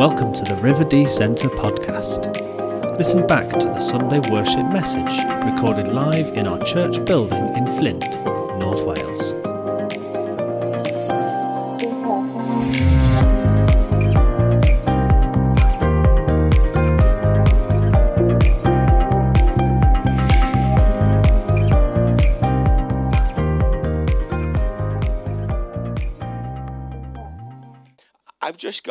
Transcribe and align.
Welcome 0.00 0.32
to 0.32 0.44
the 0.44 0.58
River 0.62 0.82
Dee 0.82 1.06
Centre 1.06 1.50
podcast. 1.50 2.32
Listen 2.96 3.26
back 3.26 3.50
to 3.50 3.68
the 3.68 3.80
Sunday 3.80 4.18
worship 4.30 4.66
message 4.72 5.12
recorded 5.44 5.88
live 5.88 6.28
in 6.28 6.46
our 6.46 6.58
church 6.64 7.04
building 7.04 7.54
in 7.54 7.66
Flint, 7.76 8.16
North 8.58 8.82
Wales. 8.82 9.39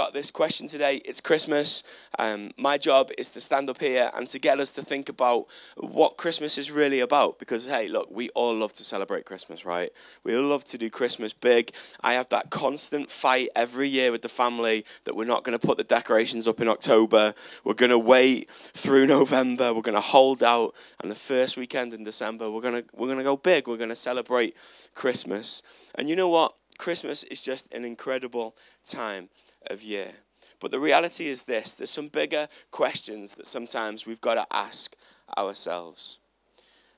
Got 0.09 0.15
this 0.15 0.31
question 0.31 0.67
today. 0.67 1.03
It's 1.05 1.21
Christmas. 1.21 1.83
Um, 2.17 2.49
my 2.57 2.79
job 2.79 3.11
is 3.19 3.29
to 3.29 3.41
stand 3.41 3.69
up 3.69 3.79
here 3.79 4.09
and 4.15 4.27
to 4.29 4.39
get 4.39 4.59
us 4.59 4.71
to 4.71 4.81
think 4.81 5.07
about 5.07 5.45
what 5.77 6.17
Christmas 6.17 6.57
is 6.57 6.71
really 6.71 6.99
about. 6.99 7.37
Because, 7.37 7.67
hey, 7.67 7.87
look, 7.87 8.09
we 8.09 8.29
all 8.29 8.55
love 8.55 8.73
to 8.73 8.83
celebrate 8.83 9.25
Christmas, 9.25 9.65
right? 9.65 9.91
We 10.23 10.35
all 10.35 10.45
love 10.45 10.63
to 10.63 10.79
do 10.79 10.89
Christmas 10.89 11.31
big. 11.31 11.73
I 12.01 12.15
have 12.15 12.27
that 12.29 12.49
constant 12.49 13.11
fight 13.11 13.49
every 13.55 13.87
year 13.87 14.11
with 14.11 14.23
the 14.23 14.29
family 14.29 14.83
that 15.03 15.15
we're 15.15 15.25
not 15.25 15.43
going 15.43 15.55
to 15.55 15.63
put 15.63 15.77
the 15.77 15.83
decorations 15.83 16.47
up 16.47 16.59
in 16.59 16.67
October. 16.67 17.35
We're 17.63 17.75
going 17.75 17.91
to 17.91 17.99
wait 17.99 18.49
through 18.49 19.05
November. 19.05 19.75
We're 19.75 19.83
going 19.83 19.93
to 19.93 20.01
hold 20.01 20.41
out. 20.41 20.73
And 21.01 21.11
the 21.11 21.15
first 21.15 21.55
weekend 21.55 21.93
in 21.93 22.03
December, 22.03 22.49
we're 22.49 22.61
going 22.61 22.81
to, 22.81 22.89
we're 22.95 23.09
going 23.09 23.19
to 23.19 23.23
go 23.23 23.37
big. 23.37 23.67
We're 23.67 23.77
going 23.77 23.89
to 23.89 23.95
celebrate 23.95 24.57
Christmas. 24.95 25.61
And 25.93 26.09
you 26.09 26.15
know 26.15 26.29
what? 26.29 26.55
Christmas 26.79 27.23
is 27.25 27.43
just 27.43 27.71
an 27.73 27.85
incredible 27.85 28.55
time 28.85 29.29
of 29.67 29.83
year. 29.83 30.11
But 30.59 30.71
the 30.71 30.79
reality 30.79 31.27
is 31.27 31.43
this 31.43 31.73
there's 31.73 31.89
some 31.89 32.07
bigger 32.07 32.47
questions 32.71 33.35
that 33.35 33.47
sometimes 33.47 34.05
we've 34.05 34.21
got 34.21 34.35
to 34.35 34.47
ask 34.51 34.95
ourselves. 35.37 36.19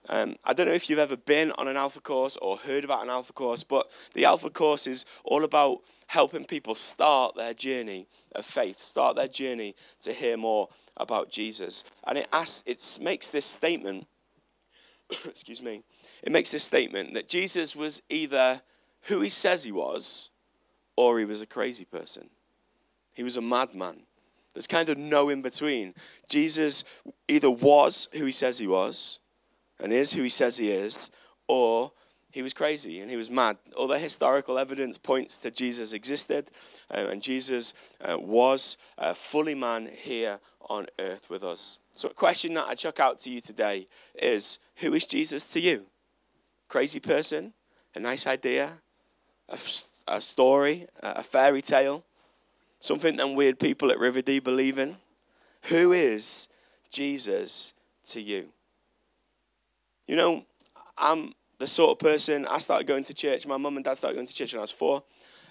Um, 0.09 0.35
I 0.43 0.53
don't 0.53 0.65
know 0.65 0.73
if 0.73 0.89
you've 0.89 0.97
ever 0.97 1.15
been 1.15 1.51
on 1.53 1.67
an 1.67 1.77
Alpha 1.77 2.01
course 2.01 2.35
or 2.41 2.57
heard 2.57 2.83
about 2.83 3.03
an 3.03 3.09
Alpha 3.09 3.33
course, 3.33 3.63
but 3.63 3.91
the 4.15 4.25
Alpha 4.25 4.49
course 4.49 4.87
is 4.87 5.05
all 5.23 5.43
about 5.43 5.81
helping 6.07 6.43
people 6.43 6.73
start 6.73 7.35
their 7.35 7.53
journey 7.53 8.07
of 8.33 8.45
faith, 8.45 8.81
start 8.81 9.15
their 9.15 9.27
journey 9.27 9.75
to 10.01 10.11
hear 10.11 10.37
more 10.37 10.69
about 10.97 11.29
Jesus. 11.29 11.83
And 12.07 12.17
it 12.17 12.27
asks, 12.33 12.63
it 12.65 12.99
makes 12.99 13.29
this 13.29 13.45
statement, 13.45 14.07
excuse 15.25 15.61
me, 15.61 15.83
it 16.23 16.31
makes 16.31 16.51
this 16.51 16.63
statement 16.63 17.13
that 17.13 17.29
Jesus 17.29 17.75
was 17.75 18.01
either 18.09 18.59
who 19.03 19.21
he 19.21 19.29
says 19.29 19.63
he 19.63 19.71
was, 19.71 20.31
or 20.95 21.19
he 21.19 21.25
was 21.25 21.41
a 21.41 21.47
crazy 21.47 21.85
person. 21.85 22.29
He 23.13 23.23
was 23.23 23.37
a 23.37 23.41
madman. 23.41 24.01
There's 24.53 24.67
kind 24.67 24.89
of 24.89 24.97
no 24.97 25.29
in 25.29 25.41
between. 25.41 25.93
Jesus 26.27 26.83
either 27.27 27.49
was 27.49 28.09
who 28.13 28.25
he 28.25 28.31
says 28.31 28.59
he 28.59 28.67
was, 28.67 29.19
and 29.79 29.93
is 29.93 30.13
who 30.13 30.23
he 30.23 30.29
says 30.29 30.57
he 30.57 30.71
is, 30.71 31.09
or 31.47 31.91
he 32.31 32.41
was 32.41 32.53
crazy 32.53 32.99
and 33.01 33.09
he 33.09 33.17
was 33.17 33.29
mad. 33.29 33.57
All 33.75 33.87
the 33.87 33.99
historical 33.99 34.57
evidence 34.57 34.97
points 34.97 35.37
to 35.39 35.51
Jesus 35.51 35.93
existed, 35.93 36.51
um, 36.89 37.07
and 37.07 37.21
Jesus 37.21 37.73
uh, 38.01 38.17
was 38.19 38.77
uh, 38.97 39.13
fully 39.13 39.55
man 39.55 39.89
here 39.91 40.39
on 40.69 40.87
earth 40.99 41.29
with 41.29 41.43
us. 41.43 41.79
So, 41.93 42.09
a 42.09 42.13
question 42.13 42.53
that 42.53 42.67
I 42.67 42.75
chuck 42.75 42.99
out 42.99 43.19
to 43.19 43.29
you 43.29 43.41
today 43.41 43.87
is 44.15 44.59
Who 44.77 44.93
is 44.93 45.05
Jesus 45.05 45.45
to 45.47 45.59
you? 45.59 45.85
Crazy 46.67 46.99
person? 46.99 47.53
A 47.95 47.99
nice 47.99 48.25
idea? 48.25 48.77
a, 49.51 49.57
a 50.07 50.21
story, 50.21 50.87
a 51.01 51.23
fairy 51.23 51.61
tale, 51.61 52.03
something 52.81 53.15
them 53.15 53.35
weird 53.35 53.59
people 53.59 53.91
at 53.91 53.99
River 53.99 54.21
Dee 54.21 54.39
believe 54.39 54.77
in? 54.77 54.97
Who 55.65 55.93
is 55.93 56.49
Jesus 56.89 57.73
to 58.07 58.19
you? 58.19 58.49
You 60.07 60.17
know, 60.17 60.45
I'm 60.97 61.33
the 61.59 61.67
sort 61.67 61.91
of 61.91 61.99
person, 61.99 62.45
I 62.47 62.57
started 62.57 62.87
going 62.87 63.03
to 63.03 63.13
church, 63.13 63.45
my 63.47 63.55
mum 63.55 63.77
and 63.77 63.85
dad 63.85 63.93
started 63.93 64.15
going 64.15 64.27
to 64.27 64.33
church 64.33 64.51
when 64.51 64.59
I 64.59 64.63
was 64.63 64.71
four. 64.71 65.03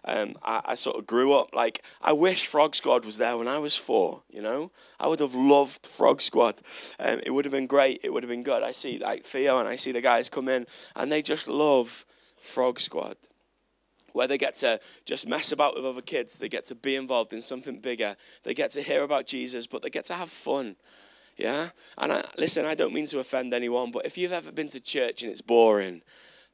Um, 0.04 0.34
I, 0.42 0.62
I, 0.64 0.74
sort 0.76 0.96
of 0.96 1.06
grew 1.06 1.34
up 1.34 1.54
like 1.54 1.82
I 2.00 2.12
wish 2.12 2.46
Frog 2.46 2.74
Squad 2.74 3.04
was 3.04 3.18
there 3.18 3.36
when 3.36 3.46
I 3.46 3.58
was 3.58 3.76
four. 3.76 4.22
You 4.30 4.40
know, 4.40 4.70
I 4.98 5.06
would 5.06 5.20
have 5.20 5.34
loved 5.34 5.86
Frog 5.86 6.22
Squad. 6.22 6.62
Um, 6.98 7.20
it 7.24 7.30
would 7.30 7.44
have 7.44 7.52
been 7.52 7.66
great. 7.66 8.00
It 8.02 8.10
would 8.10 8.22
have 8.22 8.30
been 8.30 8.42
good. 8.42 8.62
I 8.62 8.72
see 8.72 8.98
like 8.98 9.24
Theo 9.24 9.58
and 9.58 9.68
I 9.68 9.76
see 9.76 9.92
the 9.92 10.00
guys 10.00 10.30
come 10.30 10.48
in 10.48 10.66
and 10.96 11.12
they 11.12 11.20
just 11.20 11.48
love 11.48 12.06
Frog 12.38 12.80
Squad 12.80 13.16
where 14.12 14.26
they 14.26 14.38
get 14.38 14.54
to 14.56 14.80
just 15.04 15.26
mess 15.26 15.52
about 15.52 15.74
with 15.74 15.84
other 15.84 16.02
kids. 16.02 16.38
They 16.38 16.48
get 16.48 16.64
to 16.66 16.74
be 16.74 16.96
involved 16.96 17.32
in 17.32 17.42
something 17.42 17.80
bigger. 17.80 18.16
They 18.42 18.54
get 18.54 18.70
to 18.72 18.82
hear 18.82 19.02
about 19.02 19.26
Jesus, 19.26 19.66
but 19.66 19.82
they 19.82 19.90
get 19.90 20.04
to 20.06 20.14
have 20.14 20.30
fun. 20.30 20.76
Yeah? 21.36 21.70
And 21.98 22.12
I, 22.12 22.24
listen, 22.36 22.66
I 22.66 22.74
don't 22.74 22.92
mean 22.92 23.06
to 23.06 23.18
offend 23.18 23.54
anyone, 23.54 23.90
but 23.90 24.06
if 24.06 24.18
you've 24.18 24.32
ever 24.32 24.52
been 24.52 24.68
to 24.68 24.80
church 24.80 25.22
and 25.22 25.32
it's 25.32 25.42
boring, 25.42 26.02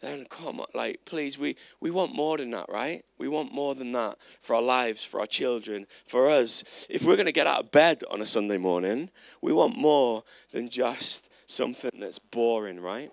then 0.00 0.27
come 0.27 0.61
on, 0.61 0.67
like, 0.75 1.00
please, 1.06 1.39
we, 1.39 1.56
we 1.81 1.91
want 1.91 2.15
more 2.15 2.37
than 2.37 2.50
that, 2.50 2.67
right? 2.69 3.03
We 3.19 3.28
want 3.28 3.53
more 3.53 3.75
than 3.75 3.93
that 3.93 4.19
for 4.41 4.55
our 4.55 4.62
lives, 4.62 5.03
for 5.03 5.21
our 5.21 5.27
children, 5.27 5.87
for 6.05 6.28
us. 6.28 6.87
If 6.91 7.05
we're 7.05 7.17
going 7.17 7.27
to 7.27 7.33
get 7.33 7.47
out 7.47 7.65
of 7.65 7.71
bed 7.71 8.03
on 8.11 8.21
a 8.21 8.27
Sunday 8.27 8.59
morning, 8.59 9.11
we 9.41 9.53
want 9.53 9.77
more 9.77 10.23
than 10.53 10.69
just 10.69 11.31
something 11.47 11.93
that's 11.99 12.19
boring, 12.19 12.78
right? 12.81 13.11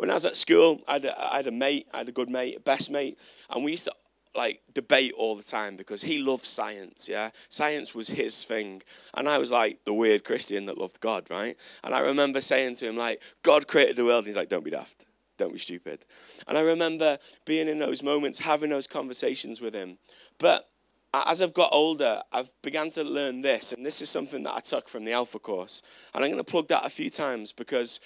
When 0.00 0.10
I 0.10 0.14
was 0.14 0.24
at 0.24 0.34
school, 0.34 0.80
I 0.88 0.94
had, 0.94 1.04
a, 1.04 1.32
I 1.32 1.36
had 1.36 1.46
a 1.46 1.52
mate, 1.52 1.86
I 1.92 1.98
had 1.98 2.08
a 2.08 2.12
good 2.12 2.30
mate, 2.30 2.64
best 2.64 2.90
mate, 2.90 3.18
and 3.50 3.62
we 3.62 3.72
used 3.72 3.84
to 3.84 3.92
like 4.34 4.62
debate 4.72 5.12
all 5.14 5.36
the 5.36 5.42
time 5.42 5.76
because 5.76 6.00
he 6.00 6.18
loved 6.18 6.44
science 6.44 7.08
yeah? 7.08 7.30
Science 7.48 7.96
was 7.96 8.06
his 8.06 8.44
thing 8.44 8.80
and 9.14 9.28
i 9.28 9.36
was 9.38 9.50
like 9.50 9.84
the 9.84 9.92
weird 9.92 10.22
christian 10.22 10.66
that 10.66 10.78
loved 10.78 11.00
god 11.00 11.26
right? 11.30 11.56
And 11.82 11.92
i 11.92 11.98
remember 11.98 12.40
saying 12.40 12.76
to 12.76 12.88
him 12.88 12.96
like 12.96 13.20
god 13.42 13.66
created 13.66 13.96
the 13.96 14.04
world 14.04 14.18
and 14.18 14.28
he's 14.28 14.36
like 14.36 14.48
don't 14.48 14.64
be 14.64 14.70
daft. 14.70 15.06
Don't 15.36 15.52
be 15.52 15.58
stupid. 15.58 16.06
And 16.46 16.56
i 16.56 16.60
remember 16.60 17.18
being 17.44 17.68
in 17.68 17.80
those 17.80 18.04
moments 18.04 18.38
having 18.38 18.70
those 18.70 18.86
conversations 18.86 19.60
with 19.60 19.74
him. 19.74 19.98
But 20.38 20.70
as 21.12 21.42
I've 21.42 21.54
got 21.54 21.70
older, 21.72 22.22
I've 22.32 22.50
began 22.62 22.90
to 22.90 23.02
learn 23.02 23.40
this, 23.40 23.72
and 23.72 23.84
this 23.84 24.00
is 24.00 24.08
something 24.08 24.44
that 24.44 24.54
I 24.54 24.60
took 24.60 24.88
from 24.88 25.04
the 25.04 25.12
Alpha 25.12 25.38
course. 25.38 25.82
And 26.14 26.24
I'm 26.24 26.30
going 26.30 26.42
to 26.42 26.48
plug 26.48 26.68
that 26.68 26.86
a 26.86 26.90
few 26.90 27.10
times 27.10 27.52
because 27.52 28.00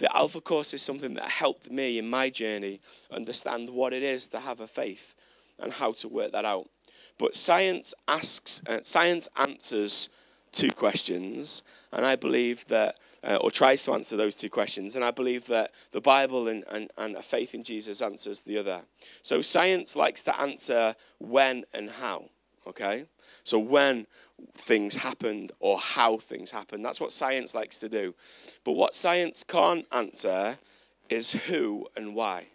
the 0.00 0.16
Alpha 0.16 0.40
course 0.40 0.72
is 0.72 0.80
something 0.80 1.14
that 1.14 1.28
helped 1.28 1.70
me 1.70 1.98
in 1.98 2.08
my 2.08 2.30
journey 2.30 2.80
understand 3.12 3.68
what 3.68 3.92
it 3.92 4.02
is 4.02 4.26
to 4.28 4.40
have 4.40 4.60
a 4.60 4.66
faith 4.66 5.14
and 5.58 5.72
how 5.72 5.92
to 5.92 6.08
work 6.08 6.32
that 6.32 6.46
out. 6.46 6.68
But 7.18 7.34
science 7.34 7.92
asks, 8.08 8.62
uh, 8.66 8.80
science 8.82 9.28
answers 9.38 10.08
two 10.52 10.72
questions, 10.72 11.62
and 11.92 12.06
I 12.06 12.16
believe 12.16 12.66
that, 12.68 12.98
uh, 13.22 13.38
or 13.42 13.50
tries 13.50 13.84
to 13.84 13.92
answer 13.92 14.16
those 14.16 14.36
two 14.36 14.48
questions, 14.48 14.96
and 14.96 15.04
I 15.04 15.10
believe 15.10 15.46
that 15.48 15.72
the 15.92 16.00
Bible 16.00 16.48
and, 16.48 16.64
and, 16.70 16.90
and 16.96 17.14
a 17.16 17.22
faith 17.22 17.54
in 17.54 17.62
Jesus 17.62 18.00
answers 18.00 18.40
the 18.40 18.56
other. 18.56 18.80
So 19.20 19.42
science 19.42 19.96
likes 19.96 20.22
to 20.22 20.40
answer 20.40 20.94
when 21.18 21.64
and 21.74 21.90
how, 21.90 22.30
okay? 22.70 23.04
So 23.44 23.58
when 23.58 24.06
things 24.54 24.94
happened 24.94 25.52
or 25.60 25.78
how 25.78 26.16
things 26.16 26.50
happened. 26.50 26.84
That's 26.84 27.00
what 27.00 27.12
science 27.12 27.54
likes 27.54 27.78
to 27.80 27.88
do. 27.88 28.14
But 28.64 28.72
what 28.72 28.94
science 28.94 29.44
can't 29.44 29.86
answer 29.92 30.58
is 31.08 31.32
who 31.32 31.86
and 31.96 32.14
why. 32.14 32.46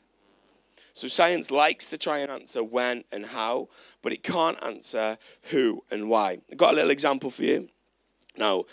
So 0.93 1.07
science 1.07 1.51
likes 1.51 1.89
to 1.89 1.97
try 1.97 2.19
and 2.19 2.31
answer 2.31 2.63
when 2.63 3.03
and 3.11 3.25
how, 3.25 3.67
but 4.01 4.13
it 4.13 4.23
can't 4.23 4.61
answer 4.63 5.17
who 5.51 5.83
and 5.91 6.09
why. 6.09 6.37
I've 6.49 6.57
got 6.57 6.71
a 6.71 6.75
little 6.75 6.91
example 6.91 7.29
for 7.29 7.43
you. 7.43 7.69
Now, 8.37 8.63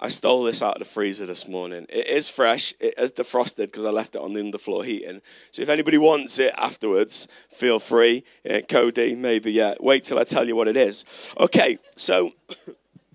I 0.00 0.08
stole 0.08 0.44
this 0.44 0.62
out 0.62 0.74
of 0.74 0.78
the 0.78 0.84
freezer 0.84 1.26
this 1.26 1.48
morning. 1.48 1.84
It 1.88 2.06
is 2.06 2.28
fresh. 2.28 2.72
It 2.78 2.94
is 2.96 3.10
defrosted 3.10 3.66
because 3.66 3.84
I 3.84 3.90
left 3.90 4.14
it 4.14 4.20
on 4.20 4.32
the 4.32 4.40
underfloor 4.40 4.84
heating. 4.84 5.20
So 5.50 5.62
if 5.62 5.68
anybody 5.68 5.98
wants 5.98 6.38
it 6.38 6.54
afterwards, 6.56 7.26
feel 7.52 7.80
free. 7.80 8.22
Yeah, 8.44 8.60
Cody, 8.60 9.16
maybe, 9.16 9.50
yeah. 9.50 9.74
Wait 9.80 10.04
till 10.04 10.18
I 10.18 10.24
tell 10.24 10.46
you 10.46 10.54
what 10.54 10.68
it 10.68 10.76
is. 10.76 11.04
Okay, 11.40 11.78
so 11.96 12.30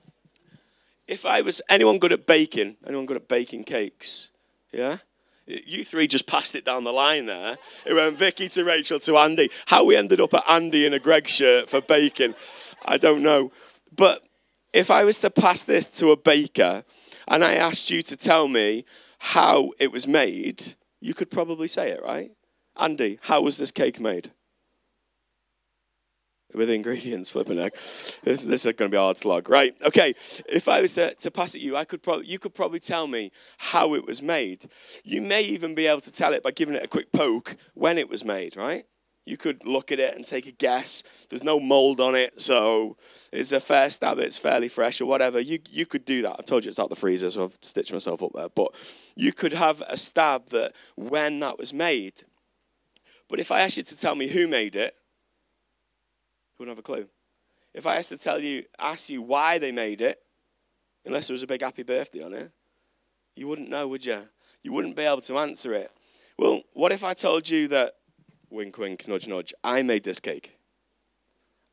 if 1.07 1.25
I 1.25 1.42
was 1.42 1.62
anyone 1.69 2.00
good 2.00 2.12
at 2.12 2.25
baking, 2.25 2.75
anyone 2.86 3.06
good 3.06 3.18
at 3.18 3.30
baking 3.30 3.63
cakes? 3.63 4.31
Yeah? 4.74 4.98
You 5.46 5.86
three 5.86 6.07
just 6.07 6.28
passed 6.28 6.56
it 6.56 6.66
down 6.66 6.84
the 6.84 6.94
line 6.94 7.28
there. 7.28 7.57
It 7.86 7.94
went 7.94 8.18
Vicky 8.18 8.50
to 8.50 8.63
Rachel 8.66 9.00
to 9.00 9.18
Andy. 9.18 9.50
How 9.68 9.86
we 9.86 9.96
ended 9.96 10.19
up 10.19 10.34
at 10.34 10.44
Andy 10.50 10.86
in 10.86 10.94
a 10.94 11.00
Greggs 11.00 11.31
shirt 11.31 11.69
for 11.69 11.81
baking, 11.81 12.36
I 12.86 12.98
don't 12.98 13.22
know. 13.22 13.52
But 13.96 14.24
if 14.74 14.90
I 14.90 15.04
was 15.04 15.22
to 15.22 15.30
pass 15.30 15.64
this 15.64 15.88
to 16.00 16.12
a 16.12 16.18
baker 16.18 16.84
and 17.28 17.44
I 17.44 17.54
asked 17.54 17.90
you 17.90 18.02
to 18.04 18.18
tell 18.18 18.48
me 18.48 18.86
how 19.20 19.72
it 19.80 19.92
was 19.92 20.08
made, 20.08 20.74
you 21.00 21.14
could 21.14 21.31
probably 21.31 21.68
say 21.68 21.92
it, 21.92 22.04
right? 22.04 22.31
Andy, 22.75 23.20
how 23.22 23.42
was 23.42 23.58
this 23.58 23.72
cake 23.72 24.00
made? 24.00 24.31
With 26.54 26.70
ingredients, 26.70 27.30
flipping 27.30 27.58
heck. 27.58 27.74
This, 28.24 28.44
this 28.44 28.66
is 28.66 28.74
going 28.74 28.90
to 28.90 28.94
be 28.94 28.98
a 28.98 29.00
hard 29.00 29.18
slog, 29.18 29.50
right? 29.50 29.75
Okay, 29.84 30.14
if 30.48 30.68
I 30.68 30.81
was 30.81 30.94
to, 30.96 31.14
to 31.16 31.31
pass 31.31 31.56
it 31.56 31.62
you, 31.62 31.76
I 31.76 31.86
could 31.86 32.04
probably, 32.04 32.28
you 32.28 32.38
could 32.38 32.54
probably 32.54 32.80
tell 32.80 33.08
me 33.08 33.31
how 33.58 33.96
it 33.96 34.06
was 34.06 34.22
made. 34.22 34.66
You 35.04 35.22
may 35.22 35.42
even 35.42 35.74
be 35.74 35.88
able 35.88 36.02
to 36.02 36.12
tell 36.12 36.34
it 36.34 36.44
by 36.44 36.52
giving 36.52 36.76
it 36.76 36.84
a 36.84 36.88
quick 36.88 37.12
poke 37.12 37.56
when 37.74 37.98
it 37.98 38.08
was 38.08 38.24
made, 38.24 38.56
right? 38.56 38.86
You 39.25 39.38
could 39.38 39.66
look 39.66 39.92
at 39.92 40.00
it 40.00 40.16
and 40.16 40.25
take 40.25 40.48
a 40.48 40.52
guess. 40.52 41.02
There's 41.30 41.44
no 41.44 41.60
mold 41.60 42.02
on 42.02 42.14
it, 42.14 42.42
so 42.42 42.98
it's 43.31 43.54
a 43.54 43.60
fair 43.62 43.90
stab. 43.90 44.20
It's 44.20 44.38
fairly 44.38 44.68
fresh 44.68 45.00
or 45.00 45.06
whatever. 45.06 45.40
You 45.40 45.60
you 45.70 45.86
could 45.86 46.04
do 46.04 46.22
that. 46.24 46.36
I've 46.38 46.46
told 46.46 46.66
you 46.66 46.70
it's 46.70 46.80
out 46.80 46.90
the 46.90 46.96
freezer, 46.96 47.30
so 47.30 47.46
I've 47.46 47.58
stitched 47.62 47.94
myself 47.94 48.22
up 48.22 48.31
there. 48.34 48.50
But 48.50 48.74
you 49.16 49.31
could 49.31 49.54
have 49.54 49.81
a 49.88 49.96
stab 49.96 50.50
that 50.50 50.74
when 50.96 51.40
that 51.40 51.58
was 51.58 51.74
made. 51.74 52.24
But 53.30 53.40
if 53.40 53.50
I 53.50 53.62
asked 53.62 53.78
you 53.78 53.84
to 53.84 53.98
tell 53.98 54.16
me 54.16 54.28
who 54.28 54.48
made 54.48 54.75
it, 54.75 54.94
you 56.54 56.60
wouldn't 56.60 56.78
have 56.78 56.80
a 56.80 56.84
clue. 56.84 57.08
If 57.74 57.88
I 57.88 57.96
asked 57.96 58.10
to 58.10 58.18
tell 58.18 58.40
you, 58.40 58.64
ask 58.78 59.10
you 59.10 59.22
why 59.22 59.58
they 59.58 59.72
made 59.72 60.02
it, 60.02 60.18
unless 61.06 61.28
there 61.28 61.34
was 61.34 61.44
a 61.44 61.48
big 61.48 61.62
happy 61.62 61.84
birthday 61.84 62.24
on 62.24 62.34
it, 62.34 62.52
you 63.36 63.48
wouldn't 63.48 63.69
know, 63.69 63.88
would 63.88 64.06
you? 64.06 64.22
You 64.62 64.74
wouldn't 64.74 64.96
be 64.96 65.04
able 65.04 65.22
to 65.22 65.40
answer 65.40 65.74
it. 65.74 65.90
Well, 66.38 66.62
what 66.74 66.92
if 66.92 67.04
I 67.04 67.14
told 67.14 67.50
you 67.50 67.68
that, 67.69 67.94
wink, 68.54 68.78
wink, 68.78 69.08
nudge, 69.08 69.28
nudge, 69.28 69.54
I 69.64 69.84
made 69.84 70.04
this 70.04 70.20
cake? 70.20 70.58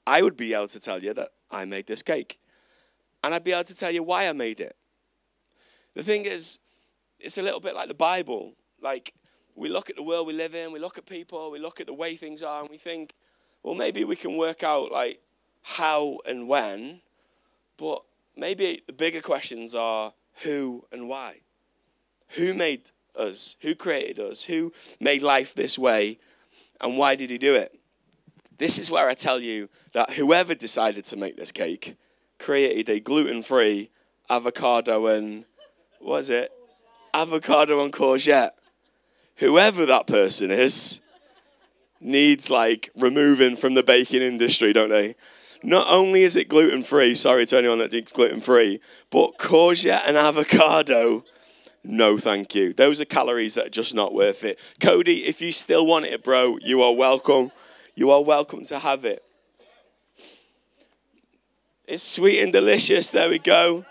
I 0.07 0.23
would 0.23 0.37
be 0.37 0.55
able 0.55 0.69
to 0.69 0.81
tell 0.81 1.03
you 1.03 1.13
that 1.15 1.29
I 1.51 1.65
made 1.67 1.87
this 1.87 2.03
cake. 2.03 2.39
And 3.23 3.35
I'd 3.35 3.45
be 3.45 3.53
able 3.53 3.65
to 3.65 3.77
tell 3.77 3.91
you 3.91 4.03
why 4.03 4.29
I 4.29 4.33
made 4.33 4.61
it. 4.61 4.75
The 5.95 6.03
thing 6.03 6.25
is, 6.25 6.59
it's 7.19 7.39
a 7.39 7.43
little 7.43 7.61
bit 7.61 7.75
like 7.75 7.89
the 7.89 7.95
Bible. 7.95 8.55
Like, 8.81 9.13
we 9.55 9.69
look 9.69 9.91
at 9.91 9.97
the 9.97 10.03
world 10.03 10.27
we 10.27 10.33
live 10.33 10.55
in, 10.55 10.73
we 10.73 10.79
look 10.79 10.97
at 10.97 11.05
people, 11.05 11.51
we 11.51 11.59
look 11.59 11.81
at 11.81 11.87
the 11.87 11.95
way 11.95 12.17
things 12.17 12.43
are, 12.43 12.63
and 12.63 12.71
we 12.71 12.79
think, 12.79 13.15
well, 13.63 13.75
maybe 13.75 14.05
we 14.05 14.17
can 14.17 14.39
work 14.39 14.63
out, 14.63 14.91
like, 14.91 15.21
how 15.63 16.19
and 16.25 16.49
when, 16.49 17.03
but 17.77 18.03
maybe 18.37 18.83
the 18.87 18.95
bigger 18.95 19.21
questions 19.21 19.75
are 19.75 20.15
who 20.43 20.87
and 20.91 21.09
why. 21.09 21.41
Who 22.37 22.55
made 22.55 22.91
us? 23.15 23.57
Who 23.61 23.75
created 23.75 24.19
us? 24.19 24.45
Who 24.45 24.73
made 24.99 25.23
life 25.23 25.55
this 25.55 25.79
way? 25.79 26.19
And 26.81 26.97
why 26.97 27.15
did 27.15 27.31
he 27.31 27.39
do 27.39 27.55
it? 27.55 27.79
This 28.59 28.79
is 28.79 28.91
where 28.91 29.09
I 29.09 29.15
tell 29.15 29.41
you 29.41 29.69
that 29.93 30.11
whoever 30.11 30.55
decided 30.55 31.05
to 31.07 31.17
make 31.17 31.37
this 31.37 31.53
cake 31.53 31.97
created 32.39 32.89
a 32.89 33.01
gluten 33.01 33.43
free 33.43 33.91
avocado 34.29 35.07
and, 35.07 35.45
what 35.99 36.19
is 36.19 36.31
it? 36.31 36.51
Avocado 37.13 37.83
and 37.83 37.93
courgette. 37.93 38.51
Whoever 39.37 39.87
that 39.87 40.07
person 40.07 40.51
is 40.51 41.01
needs 42.01 42.51
like 42.51 42.91
removing 42.97 43.57
from 43.57 43.75
the 43.75 43.83
baking 43.83 44.23
industry, 44.23 44.73
don't 44.73 44.91
they? 44.91 45.17
Not 45.63 45.87
only 45.91 46.23
is 46.23 46.37
it 46.37 46.49
gluten 46.49 46.83
free, 46.83 47.15
sorry 47.15 47.45
to 47.47 47.59
anyone 47.59 47.79
that 47.79 47.91
drinks 47.91 48.13
gluten 48.13 48.41
free, 48.41 48.81
but 49.11 49.37
courgette 49.39 50.03
and 50.07 50.17
avocado, 50.17 51.25
no 51.83 52.19
thank 52.19 52.55
you. 52.55 52.73
Those 52.73 53.01
are 53.01 53.05
calories 53.05 53.55
that 53.55 53.67
are 53.67 53.71
just 53.71 53.95
not 53.95 54.15
worth 54.15 54.45
it. 54.45 54.59
Cody, 54.81 55.25
if 55.27 55.41
you 55.41 55.53
still 55.53 55.87
want 55.87 56.07
it, 56.07 56.23
bro, 56.23 56.59
you 56.61 56.83
are 56.83 56.93
welcome. 56.93 57.51
You 57.95 58.11
are 58.11 58.23
welcome 58.23 58.65
to 58.65 58.79
have 58.79 59.05
it. 59.05 59.23
It's 61.87 62.03
sweet 62.03 62.41
and 62.43 62.53
delicious. 62.53 63.11
There 63.11 63.29
we 63.29 63.39
go. 63.39 63.85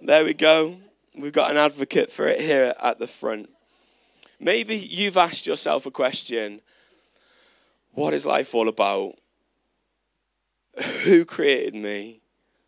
There 0.00 0.24
we 0.24 0.34
go. 0.34 0.76
We've 1.16 1.32
got 1.32 1.50
an 1.50 1.56
advocate 1.56 2.10
for 2.10 2.28
it 2.28 2.40
here 2.40 2.74
at 2.80 2.98
the 2.98 3.06
front. 3.06 3.50
Maybe 4.38 4.76
you've 4.76 5.16
asked 5.16 5.46
yourself 5.46 5.86
a 5.86 5.90
question 5.90 6.60
what 7.94 8.14
is 8.14 8.24
life 8.24 8.54
all 8.54 8.68
about? 8.68 9.14
Who 11.02 11.24
created 11.24 11.74
me? 11.74 12.22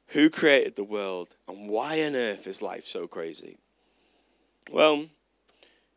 Who 0.09 0.29
created 0.29 0.77
the 0.77 0.85
world? 0.85 1.37
And 1.49 1.69
why 1.69 2.05
on 2.05 2.15
earth 2.15 2.47
is 2.47 2.61
life 2.61 2.87
so 2.87 3.07
crazy? 3.07 3.59
Well, 4.71 5.07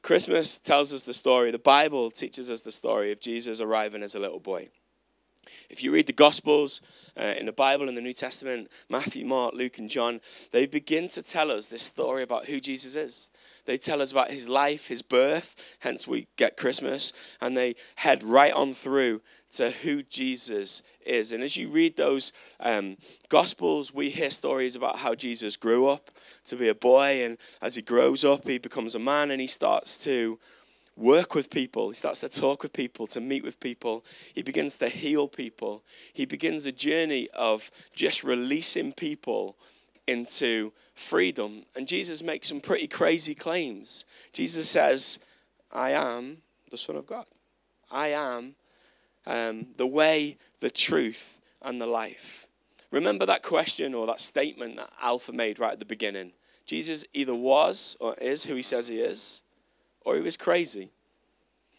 Christmas 0.01 0.59
tells 0.59 0.93
us 0.93 1.03
the 1.03 1.13
story, 1.13 1.51
the 1.51 1.59
Bible 1.59 2.11
teaches 2.11 2.51
us 2.51 2.61
the 2.61 2.71
story 2.71 3.11
of 3.11 3.19
Jesus 3.19 3.61
arriving 3.61 4.03
as 4.03 4.15
a 4.15 4.19
little 4.19 4.39
boy. 4.39 4.69
If 5.69 5.83
you 5.83 5.91
read 5.91 6.07
the 6.07 6.13
Gospels 6.13 6.81
uh, 7.15 7.33
in 7.37 7.45
the 7.45 7.53
Bible, 7.53 7.87
in 7.89 7.95
the 7.95 8.01
New 8.01 8.13
Testament, 8.13 8.69
Matthew, 8.89 9.25
Mark, 9.25 9.53
Luke, 9.53 9.77
and 9.77 9.89
John, 9.89 10.21
they 10.51 10.65
begin 10.65 11.07
to 11.09 11.21
tell 11.21 11.51
us 11.51 11.69
this 11.69 11.83
story 11.83 12.23
about 12.23 12.45
who 12.45 12.59
Jesus 12.59 12.95
is. 12.95 13.31
They 13.67 13.77
tell 13.77 14.01
us 14.01 14.13
about 14.13 14.31
his 14.31 14.47
life, 14.47 14.87
his 14.87 15.01
birth, 15.01 15.75
hence 15.79 16.07
we 16.07 16.27
get 16.37 16.55
Christmas, 16.55 17.11
and 17.41 17.55
they 17.55 17.75
head 17.97 18.23
right 18.23 18.53
on 18.53 18.73
through 18.73 19.21
to 19.51 19.71
who 19.71 20.03
Jesus 20.03 20.83
is. 21.05 21.33
And 21.33 21.43
as 21.43 21.57
you 21.57 21.67
read 21.67 21.97
those 21.97 22.31
um, 22.61 22.95
Gospels, 23.27 23.93
we 23.93 24.09
hear 24.09 24.29
stories 24.29 24.77
about 24.77 24.97
how 24.97 25.15
Jesus 25.15 25.57
grew 25.57 25.87
up 25.87 26.09
to 26.45 26.55
be 26.55 26.69
a 26.69 26.75
boy, 26.75 27.25
and 27.25 27.37
as 27.61 27.75
he 27.75 27.81
grows 27.81 28.23
up, 28.23 28.47
he 28.47 28.57
becomes 28.57 28.95
a 28.95 28.99
man 28.99 29.31
and 29.31 29.41
he 29.41 29.47
starts 29.47 30.01
to 30.05 30.39
work 30.95 31.35
with 31.35 31.49
people. 31.49 31.89
He 31.89 31.95
starts 31.95 32.21
to 32.21 32.29
talk 32.29 32.63
with 32.63 32.71
people, 32.71 33.05
to 33.07 33.19
meet 33.19 33.43
with 33.43 33.59
people. 33.59 34.05
He 34.33 34.43
begins 34.43 34.77
to 34.77 34.87
heal 34.87 35.27
people. 35.27 35.83
He 36.13 36.25
begins 36.25 36.65
a 36.65 36.71
journey 36.71 37.27
of 37.33 37.69
just 37.93 38.23
releasing 38.23 38.93
people 38.93 39.57
into 40.07 40.71
freedom. 40.93 41.63
And 41.75 41.87
Jesus 41.87 42.23
makes 42.23 42.47
some 42.47 42.61
pretty 42.61 42.87
crazy 42.87 43.35
claims. 43.35 44.05
Jesus 44.33 44.69
says, 44.69 45.19
I 45.71 45.91
am 45.91 46.37
the 46.71 46.77
Son 46.77 46.95
of 46.95 47.05
God. 47.05 47.25
I 47.91 48.09
am 48.09 48.55
um, 49.25 49.67
the 49.77 49.87
way, 49.87 50.37
the 50.59 50.71
truth, 50.71 51.39
and 51.61 51.81
the 51.81 51.87
life. 51.87 52.47
Remember 52.91 53.25
that 53.25 53.43
question 53.43 53.93
or 53.93 54.07
that 54.07 54.21
statement 54.21 54.77
that 54.77 54.91
Alpha 55.01 55.31
made 55.31 55.59
right 55.59 55.73
at 55.73 55.79
the 55.79 55.85
beginning? 55.85 56.31
Jesus 56.65 57.05
either 57.13 57.35
was 57.35 57.97
or 57.99 58.15
is 58.21 58.45
who 58.45 58.55
he 58.55 58.61
says 58.61 58.87
he 58.87 58.99
is, 58.99 59.41
or 60.01 60.15
he 60.15 60.21
was 60.21 60.37
crazy. 60.37 60.89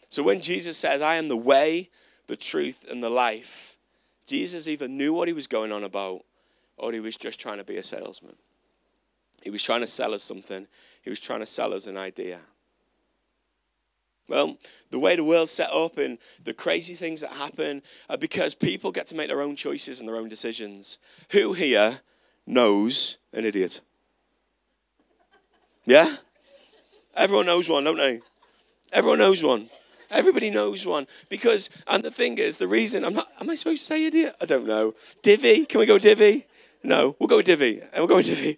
So 0.09 0.23
when 0.23 0.41
Jesus 0.41 0.77
said, 0.77 1.01
I 1.01 1.15
am 1.15 1.27
the 1.27 1.37
way, 1.37 1.89
the 2.27 2.35
truth, 2.35 2.85
and 2.89 3.03
the 3.03 3.09
life, 3.09 3.77
Jesus 4.25 4.67
either 4.67 4.87
knew 4.87 5.13
what 5.13 5.27
he 5.27 5.33
was 5.33 5.47
going 5.47 5.71
on 5.71 5.83
about 5.83 6.21
or 6.79 6.91
he 6.91 6.99
was 6.99 7.17
just 7.17 7.39
trying 7.39 7.57
to 7.57 7.63
be 7.63 7.77
a 7.77 7.83
salesman. 7.83 8.35
He 9.43 9.49
was 9.49 9.63
trying 9.63 9.81
to 9.81 9.87
sell 9.87 10.13
us 10.13 10.23
something, 10.23 10.67
he 11.01 11.09
was 11.09 11.19
trying 11.19 11.39
to 11.39 11.45
sell 11.45 11.73
us 11.73 11.87
an 11.87 11.97
idea. 11.97 12.39
Well, 14.27 14.57
the 14.91 14.99
way 14.99 15.15
the 15.15 15.23
world's 15.23 15.51
set 15.51 15.71
up 15.71 15.97
and 15.97 16.19
the 16.43 16.53
crazy 16.53 16.93
things 16.93 17.21
that 17.21 17.31
happen 17.31 17.81
are 18.09 18.17
because 18.17 18.53
people 18.53 18.91
get 18.91 19.07
to 19.07 19.15
make 19.15 19.27
their 19.27 19.41
own 19.41 19.55
choices 19.55 19.99
and 19.99 20.07
their 20.07 20.17
own 20.17 20.29
decisions. 20.29 20.99
Who 21.31 21.53
here 21.53 22.01
knows 22.45 23.17
an 23.33 23.43
idiot? 23.43 23.81
Yeah? 25.85 26.15
Everyone 27.15 27.47
knows 27.47 27.67
one, 27.67 27.83
don't 27.83 27.97
they? 27.97 28.21
Everyone 28.93 29.17
knows 29.17 29.43
one. 29.43 29.67
Everybody 30.11 30.51
knows 30.51 30.85
one. 30.85 31.07
Because, 31.27 31.71
and 31.87 32.03
the 32.03 32.11
thing 32.11 32.37
is, 32.37 32.59
the 32.59 32.67
reason, 32.67 33.03
I'm 33.03 33.15
not, 33.15 33.29
am 33.41 33.49
I 33.49 33.55
supposed 33.55 33.81
to 33.81 33.85
say 33.85 34.05
idiot? 34.05 34.35
I 34.39 34.45
don't 34.45 34.67
know. 34.67 34.93
Divvy? 35.23 35.65
Can 35.65 35.79
we 35.79 35.87
go 35.87 35.97
divvy? 35.97 36.45
No, 36.83 37.15
we'll 37.19 37.27
go 37.27 37.37
with 37.37 37.45
Divvy. 37.45 37.81
We'll 37.95 38.07
go 38.07 38.15
with 38.17 38.27
Divvy. 38.27 38.57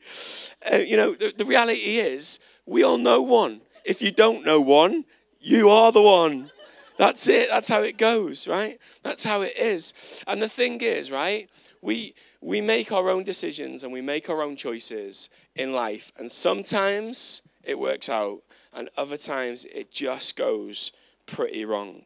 Uh, 0.72 0.78
you 0.78 0.96
know, 0.96 1.14
the, 1.14 1.34
the 1.36 1.46
reality 1.46 1.98
is, 1.98 2.40
we 2.66 2.84
all 2.84 2.98
know 2.98 3.22
one. 3.22 3.62
If 3.84 4.02
you 4.02 4.12
don't 4.12 4.46
know 4.46 4.62
one, 4.62 5.06
you 5.40 5.70
are 5.70 5.92
the 5.92 6.02
one. 6.02 6.52
That's 6.98 7.28
it. 7.28 7.50
That's 7.50 7.68
how 7.68 7.82
it 7.82 7.98
goes, 7.98 8.48
right? 8.48 8.78
That's 9.02 9.24
how 9.24 9.42
it 9.42 9.58
is. 9.58 10.22
And 10.28 10.42
the 10.42 10.48
thing 10.48 10.82
is, 10.82 11.10
right? 11.10 11.50
We 11.82 12.14
we 12.42 12.62
make 12.62 12.92
our 12.92 13.10
own 13.10 13.24
decisions 13.24 13.84
and 13.84 13.92
we 13.92 14.02
make 14.02 14.30
our 14.30 14.42
own 14.42 14.56
choices 14.56 15.30
in 15.56 15.74
life, 15.74 16.12
and 16.18 16.32
sometimes 16.32 17.42
it 17.64 17.80
works 17.80 18.08
out, 18.10 18.42
and 18.74 18.90
other 18.98 19.18
times 19.18 19.66
it 19.66 19.92
just 19.92 20.36
goes 20.36 20.92
pretty 21.26 21.66
wrong. 21.66 22.04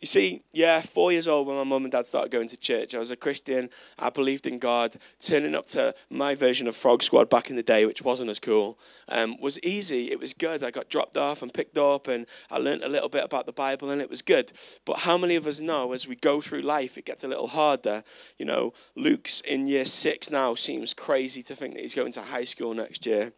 You 0.00 0.06
see, 0.06 0.42
yeah, 0.52 0.82
four 0.82 1.12
years 1.12 1.28
old 1.28 1.46
when 1.46 1.56
my 1.56 1.64
mum 1.64 1.84
and 1.84 1.92
dad 1.92 2.04
started 2.04 2.30
going 2.30 2.48
to 2.48 2.56
church. 2.58 2.94
I 2.94 2.98
was 2.98 3.10
a 3.10 3.16
Christian. 3.16 3.70
I 3.98 4.10
believed 4.10 4.46
in 4.46 4.58
God. 4.58 4.96
Turning 5.18 5.54
up 5.54 5.66
to 5.68 5.94
my 6.10 6.34
version 6.34 6.66
of 6.66 6.76
Frog 6.76 7.02
Squad 7.02 7.30
back 7.30 7.48
in 7.48 7.56
the 7.56 7.62
day, 7.62 7.86
which 7.86 8.02
wasn't 8.02 8.28
as 8.28 8.38
cool, 8.38 8.78
um, 9.08 9.36
was 9.40 9.58
easy. 9.60 10.10
It 10.10 10.20
was 10.20 10.34
good. 10.34 10.62
I 10.62 10.70
got 10.70 10.90
dropped 10.90 11.16
off 11.16 11.42
and 11.42 11.54
picked 11.54 11.78
up, 11.78 12.08
and 12.08 12.26
I 12.50 12.58
learned 12.58 12.82
a 12.82 12.88
little 12.88 13.08
bit 13.08 13.24
about 13.24 13.46
the 13.46 13.52
Bible, 13.52 13.88
and 13.88 14.02
it 14.02 14.10
was 14.10 14.20
good. 14.20 14.52
But 14.84 14.98
how 14.98 15.16
many 15.16 15.36
of 15.36 15.46
us 15.46 15.60
know 15.60 15.92
as 15.92 16.06
we 16.06 16.16
go 16.16 16.40
through 16.40 16.62
life, 16.62 16.98
it 16.98 17.06
gets 17.06 17.24
a 17.24 17.28
little 17.28 17.48
harder? 17.48 18.04
You 18.36 18.44
know, 18.44 18.74
Luke's 18.96 19.40
in 19.40 19.66
year 19.68 19.86
six 19.86 20.30
now. 20.30 20.54
Seems 20.54 20.92
crazy 20.92 21.42
to 21.44 21.56
think 21.56 21.74
that 21.74 21.80
he's 21.80 21.94
going 21.94 22.12
to 22.12 22.20
high 22.20 22.44
school 22.44 22.74
next 22.74 23.06
year. 23.06 23.32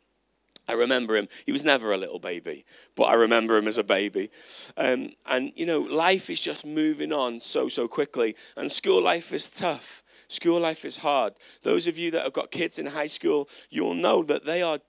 I 0.68 0.72
remember 0.72 1.16
him. 1.16 1.28
He 1.44 1.52
was 1.52 1.64
never 1.64 1.92
a 1.92 1.96
little 1.96 2.18
baby, 2.18 2.64
but 2.96 3.04
I 3.04 3.14
remember 3.14 3.56
him 3.56 3.68
as 3.68 3.78
a 3.78 3.84
baby. 3.84 4.30
Um, 4.76 5.10
and, 5.26 5.52
you 5.54 5.64
know, 5.66 5.80
life 5.80 6.28
is 6.28 6.40
just 6.40 6.66
moving 6.66 7.12
on 7.12 7.40
so, 7.40 7.68
so 7.68 7.86
quickly. 7.86 8.34
And 8.56 8.70
school 8.70 9.02
life 9.02 9.32
is 9.32 9.48
tough. 9.48 10.02
School 10.28 10.60
life 10.60 10.84
is 10.84 10.96
hard. 10.98 11.34
Those 11.62 11.86
of 11.86 11.96
you 11.96 12.10
that 12.10 12.24
have 12.24 12.32
got 12.32 12.50
kids 12.50 12.78
in 12.78 12.86
high 12.86 13.06
school, 13.06 13.48
you'll 13.70 13.94
know 13.94 14.24
that 14.24 14.44
they 14.44 14.60
are 14.62 14.80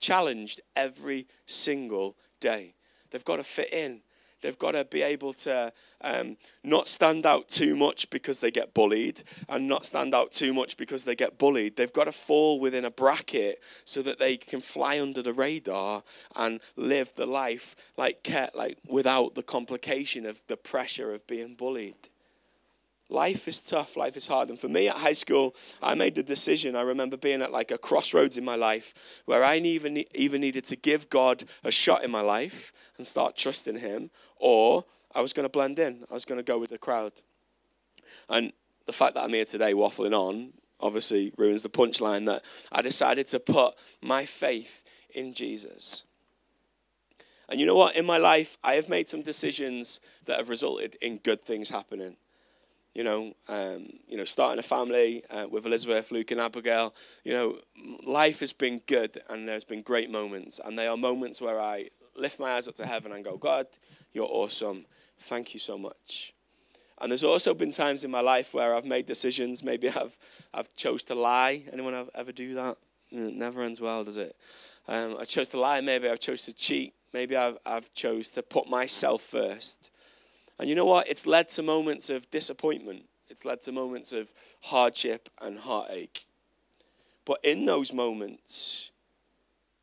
challenged 0.00 0.60
every 0.74 1.28
single 1.46 2.16
day. 2.40 2.74
They've 3.10 3.24
got 3.24 3.36
to 3.36 3.44
fit 3.44 3.72
in. 3.72 4.02
They've 4.40 4.58
got 4.58 4.72
to 4.72 4.84
be 4.84 5.02
able 5.02 5.32
to 5.32 5.72
um, 6.02 6.36
not 6.62 6.88
stand 6.88 7.26
out 7.26 7.48
too 7.48 7.74
much 7.74 8.10
because 8.10 8.40
they 8.40 8.50
get 8.50 8.74
bullied 8.74 9.22
and 9.48 9.66
not 9.66 9.86
stand 9.86 10.14
out 10.14 10.32
too 10.32 10.52
much 10.52 10.76
because 10.76 11.04
they 11.04 11.14
get 11.14 11.38
bullied. 11.38 11.76
They've 11.76 11.92
got 11.92 12.04
to 12.04 12.12
fall 12.12 12.60
within 12.60 12.84
a 12.84 12.90
bracket 12.90 13.62
so 13.84 14.02
that 14.02 14.18
they 14.18 14.36
can 14.36 14.60
fly 14.60 15.00
under 15.00 15.22
the 15.22 15.32
radar 15.32 16.02
and 16.36 16.60
live 16.76 17.14
the 17.14 17.26
life 17.26 17.74
like, 17.96 18.28
like 18.54 18.78
without 18.86 19.34
the 19.34 19.42
complication 19.42 20.26
of 20.26 20.42
the 20.48 20.56
pressure 20.56 21.14
of 21.14 21.26
being 21.26 21.54
bullied. 21.54 22.09
Life 23.10 23.48
is 23.48 23.60
tough, 23.60 23.96
life 23.96 24.16
is 24.16 24.28
hard. 24.28 24.50
And 24.50 24.58
for 24.58 24.68
me 24.68 24.88
at 24.88 24.96
high 24.96 25.14
school, 25.14 25.56
I 25.82 25.96
made 25.96 26.14
the 26.14 26.22
decision. 26.22 26.76
I 26.76 26.82
remember 26.82 27.16
being 27.16 27.42
at 27.42 27.50
like 27.50 27.72
a 27.72 27.78
crossroads 27.78 28.38
in 28.38 28.44
my 28.44 28.54
life 28.54 28.94
where 29.24 29.42
I 29.42 29.56
even, 29.56 30.04
even 30.14 30.40
needed 30.40 30.64
to 30.66 30.76
give 30.76 31.10
God 31.10 31.42
a 31.64 31.72
shot 31.72 32.04
in 32.04 32.10
my 32.12 32.20
life 32.20 32.72
and 32.96 33.06
start 33.06 33.36
trusting 33.36 33.80
Him, 33.80 34.10
or 34.36 34.84
I 35.12 35.22
was 35.22 35.32
going 35.32 35.44
to 35.44 35.50
blend 35.50 35.80
in. 35.80 36.04
I 36.08 36.14
was 36.14 36.24
going 36.24 36.38
to 36.38 36.44
go 36.44 36.56
with 36.56 36.70
the 36.70 36.78
crowd. 36.78 37.12
And 38.28 38.52
the 38.86 38.92
fact 38.92 39.14
that 39.16 39.24
I'm 39.24 39.34
here 39.34 39.44
today 39.44 39.74
waffling 39.74 40.12
on 40.12 40.52
obviously 40.78 41.32
ruins 41.36 41.64
the 41.64 41.68
punchline 41.68 42.26
that 42.26 42.44
I 42.70 42.80
decided 42.80 43.26
to 43.28 43.40
put 43.40 43.74
my 44.00 44.24
faith 44.24 44.84
in 45.12 45.34
Jesus. 45.34 46.04
And 47.48 47.58
you 47.58 47.66
know 47.66 47.74
what? 47.74 47.96
In 47.96 48.06
my 48.06 48.18
life, 48.18 48.56
I 48.62 48.74
have 48.74 48.88
made 48.88 49.08
some 49.08 49.22
decisions 49.22 49.98
that 50.26 50.38
have 50.38 50.48
resulted 50.48 50.96
in 51.02 51.18
good 51.18 51.42
things 51.42 51.70
happening 51.70 52.16
you 52.94 53.04
know, 53.04 53.34
um, 53.48 53.88
you 54.08 54.16
know, 54.16 54.24
starting 54.24 54.58
a 54.58 54.62
family 54.62 55.22
uh, 55.30 55.46
with 55.48 55.66
Elizabeth, 55.66 56.10
Luke, 56.10 56.30
and 56.30 56.40
Abigail. 56.40 56.94
You 57.24 57.32
know, 57.32 57.58
life 58.04 58.40
has 58.40 58.52
been 58.52 58.80
good, 58.86 59.18
and 59.28 59.48
there's 59.48 59.64
been 59.64 59.82
great 59.82 60.10
moments, 60.10 60.60
and 60.64 60.78
they 60.78 60.88
are 60.88 60.96
moments 60.96 61.40
where 61.40 61.60
I 61.60 61.88
lift 62.16 62.40
my 62.40 62.52
eyes 62.52 62.68
up 62.68 62.74
to 62.76 62.86
heaven 62.86 63.12
and 63.12 63.24
go, 63.24 63.36
God, 63.36 63.66
you're 64.12 64.28
awesome. 64.28 64.86
Thank 65.18 65.54
you 65.54 65.60
so 65.60 65.78
much. 65.78 66.34
And 67.00 67.10
there's 67.10 67.24
also 67.24 67.54
been 67.54 67.70
times 67.70 68.04
in 68.04 68.10
my 68.10 68.20
life 68.20 68.52
where 68.52 68.74
I've 68.74 68.84
made 68.84 69.06
decisions. 69.06 69.62
Maybe 69.62 69.88
I've 69.96 70.16
I've 70.52 70.74
chose 70.74 71.04
to 71.04 71.14
lie. 71.14 71.62
Anyone 71.72 72.08
ever 72.14 72.32
do 72.32 72.54
that? 72.54 72.76
It 73.10 73.34
never 73.34 73.62
ends 73.62 73.80
well, 73.80 74.04
does 74.04 74.16
it? 74.16 74.36
Um, 74.86 75.16
I 75.18 75.24
chose 75.24 75.48
to 75.50 75.60
lie. 75.60 75.80
Maybe 75.80 76.08
I've 76.08 76.20
chose 76.20 76.44
to 76.44 76.52
cheat. 76.52 76.94
Maybe 77.12 77.36
I've 77.36 77.58
I've 77.64 77.92
chose 77.94 78.30
to 78.30 78.42
put 78.42 78.68
myself 78.68 79.22
first. 79.22 79.90
And 80.60 80.68
you 80.68 80.74
know 80.74 80.84
what? 80.84 81.08
It's 81.08 81.26
led 81.26 81.48
to 81.50 81.62
moments 81.62 82.10
of 82.10 82.30
disappointment, 82.30 83.06
it's 83.30 83.46
led 83.46 83.62
to 83.62 83.72
moments 83.72 84.12
of 84.12 84.32
hardship 84.60 85.30
and 85.40 85.58
heartache. 85.58 86.26
But 87.24 87.38
in 87.42 87.64
those 87.64 87.94
moments, 87.94 88.90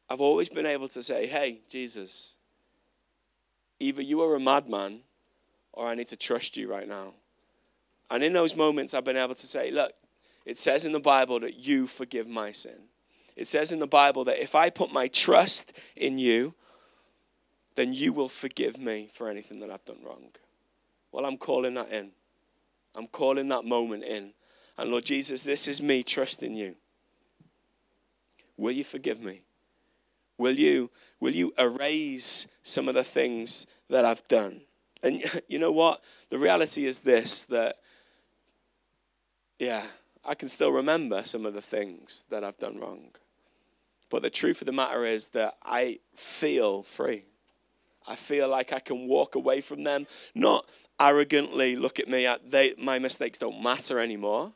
I've 0.08 0.22
always 0.22 0.50
been 0.50 0.68
able 0.68 0.88
to 0.90 1.02
say, 1.02 1.26
hey, 1.26 1.62
Jesus, 1.68 2.36
either 3.80 4.04
you 4.04 4.22
are 4.22 4.36
a 4.36 4.40
madman 4.40 5.00
or 5.74 5.88
I 5.88 5.96
need 5.96 6.10
to 6.10 6.16
trust 6.16 6.56
you 6.58 6.70
right 6.70 6.88
now. 6.88 7.14
And 8.12 8.24
in 8.24 8.34
those 8.34 8.56
moments, 8.56 8.94
I've 8.94 9.04
been 9.04 9.18
able 9.18 9.36
to 9.36 9.48
say, 9.48 9.72
look, 9.72 9.94
it 10.46 10.60
says 10.60 10.86
in 10.86 10.92
the 10.92 11.00
Bible 11.00 11.40
that 11.40 11.56
you 11.56 11.88
forgive 11.88 12.28
my 12.28 12.52
sin. 12.52 12.84
It 13.36 13.48
says 13.48 13.72
in 13.72 13.80
the 13.80 13.88
Bible 13.88 14.26
that 14.26 14.42
if 14.42 14.54
I 14.54 14.70
put 14.70 14.94
my 14.94 15.08
trust 15.08 15.74
in 15.96 16.20
you, 16.20 16.54
then 17.74 17.94
you 17.94 18.14
will 18.14 18.30
forgive 18.30 18.78
me 18.78 19.10
for 19.12 19.28
anything 19.28 19.60
that 19.62 19.72
I've 19.72 19.86
done 19.86 20.04
wrong. 20.06 20.30
Well, 21.12 21.26
I'm 21.26 21.38
calling 21.38 21.74
that 21.76 21.90
in. 21.90 22.12
I'm 22.96 23.08
calling 23.08 23.48
that 23.50 23.66
moment 23.66 24.04
in. 24.04 24.34
And 24.78 24.92
Lord 24.92 25.06
Jesus, 25.06 25.44
this 25.44 25.68
is 25.68 25.82
me 25.82 26.04
trusting 26.04 26.56
you. 26.56 26.76
Will 28.58 28.72
you 28.72 28.84
forgive 28.84 29.22
me? 29.22 29.42
Will 30.38 30.56
you, 30.56 30.90
will 31.20 31.34
you 31.34 31.54
erase 31.58 32.48
some 32.64 32.88
of 32.88 32.96
the 32.96 33.04
things 33.04 33.66
that 33.90 34.06
I've 34.06 34.28
done? 34.28 34.62
And 35.04 35.24
you 35.48 35.60
know 35.60 35.72
what? 35.72 36.04
The 36.30 36.40
reality 36.40 36.86
is 36.86 37.00
this 37.00 37.46
that, 37.46 37.78
yeah, 39.60 39.84
I 40.26 40.36
can 40.36 40.50
still 40.50 40.72
remember 40.72 41.24
some 41.24 41.46
of 41.46 41.54
the 41.54 41.62
things 41.62 42.26
that 42.30 42.44
I've 42.44 42.58
done 42.58 42.80
wrong. 42.80 43.12
But 44.10 44.22
the 44.22 44.30
truth 44.30 44.62
of 44.62 44.66
the 44.66 44.72
matter 44.72 45.04
is 45.06 45.30
that 45.30 45.56
I 45.64 46.00
feel 46.14 46.84
free. 46.84 47.26
I 48.08 48.16
feel 48.16 48.48
like 48.48 48.74
I 48.74 48.80
can 48.80 49.08
walk 49.08 49.36
away 49.36 49.62
from 49.62 49.84
them, 49.84 50.08
not 50.34 50.66
arrogantly 51.00 51.76
look 51.76 52.00
at 52.00 52.08
me, 52.08 52.28
they, 52.48 52.74
my 52.78 53.00
mistakes 53.00 53.38
don't 53.38 53.62
matter 53.62 54.00
anymore. 54.00 54.54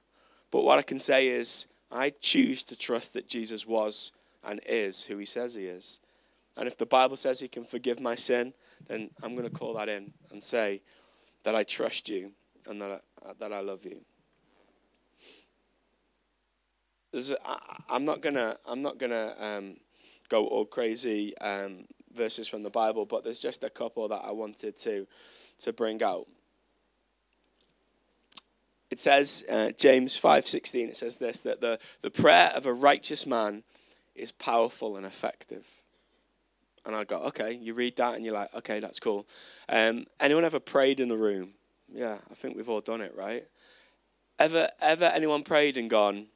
But 0.52 0.64
what 0.64 0.80
I 0.80 0.82
can 0.82 1.00
say 1.00 1.28
is, 1.28 1.68
I 1.92 2.12
choose 2.22 2.64
to 2.66 2.78
trust 2.78 3.14
that 3.14 3.28
Jesus 3.28 3.68
was 3.68 4.12
and 4.44 4.62
is 4.66 5.04
who 5.06 5.18
he 5.18 5.26
says 5.26 5.56
he 5.56 5.66
is. 5.66 6.00
And 6.58 6.68
if 6.68 6.78
the 6.78 6.86
Bible 6.86 7.18
says 7.18 7.40
he 7.40 7.48
can 7.48 7.66
forgive 7.66 8.00
my 8.00 8.16
sin, 8.16 8.54
then 8.88 9.10
I'm 9.22 9.36
going 9.36 9.50
to 9.50 9.56
call 9.56 9.74
that 9.76 9.90
in 9.90 10.14
and 10.32 10.44
say 10.44 10.82
that 11.44 11.56
I 11.56 11.64
trust 11.64 12.10
you 12.10 12.32
and 12.68 12.82
that 12.82 13.04
I, 13.26 13.32
that 13.40 13.54
I 13.54 13.60
love 13.62 13.86
you. 13.86 14.02
There's 17.12 17.34
I, 17.46 17.58
I'm 17.90 18.06
not 18.06 18.22
gonna 18.22 18.56
I'm 18.66 18.82
not 18.82 18.98
gonna 18.98 19.36
um, 19.38 19.78
go 20.30 20.46
all 20.46 20.66
crazy 20.66 21.38
um, 21.40 21.86
verses 22.16 22.48
from 22.48 22.64
the 22.64 22.70
Bible, 22.70 23.06
but 23.06 23.24
there's 23.24 23.40
just 23.40 23.64
a 23.64 23.70
couple 23.70 24.08
that 24.08 24.22
I 24.24 24.32
wanted 24.32 24.78
to, 24.80 25.08
to 25.60 25.74
bring 25.74 26.02
out. 26.04 26.28
It 28.90 29.00
says, 29.00 29.46
uh, 29.50 29.72
James 29.78 30.20
5.16, 30.20 30.90
it 30.90 30.96
says 30.98 31.18
this, 31.18 31.42
that 31.42 31.62
the, 31.62 31.80
the 32.02 32.12
prayer 32.12 32.52
of 32.56 32.66
a 32.66 32.74
righteous 32.74 33.26
man 33.26 33.64
is 34.16 34.32
powerful 34.34 34.98
and 34.98 35.06
effective. 35.06 35.66
And 36.86 36.96
I 36.96 37.04
go, 37.04 37.20
okay, 37.28 37.54
you 37.54 37.74
read 37.74 37.96
that 37.98 38.16
and 38.16 38.26
you're 38.26 38.34
like, 38.34 38.54
okay, 38.56 38.80
that's 38.80 39.00
cool. 39.00 39.28
Um, 39.70 40.06
anyone 40.20 40.44
ever 40.44 40.60
prayed 40.60 41.00
in 41.00 41.08
the 41.10 41.18
room? 41.18 41.54
Yeah, 41.94 42.18
I 42.30 42.34
think 42.34 42.58
we've 42.58 42.70
all 42.70 42.82
done 42.82 43.02
it, 43.02 43.16
right? 43.16 43.46
Ever, 44.40 44.70
ever 44.82 45.06
anyone 45.06 45.44
prayed 45.44 45.78
and 45.78 45.90
gone, 45.90 46.28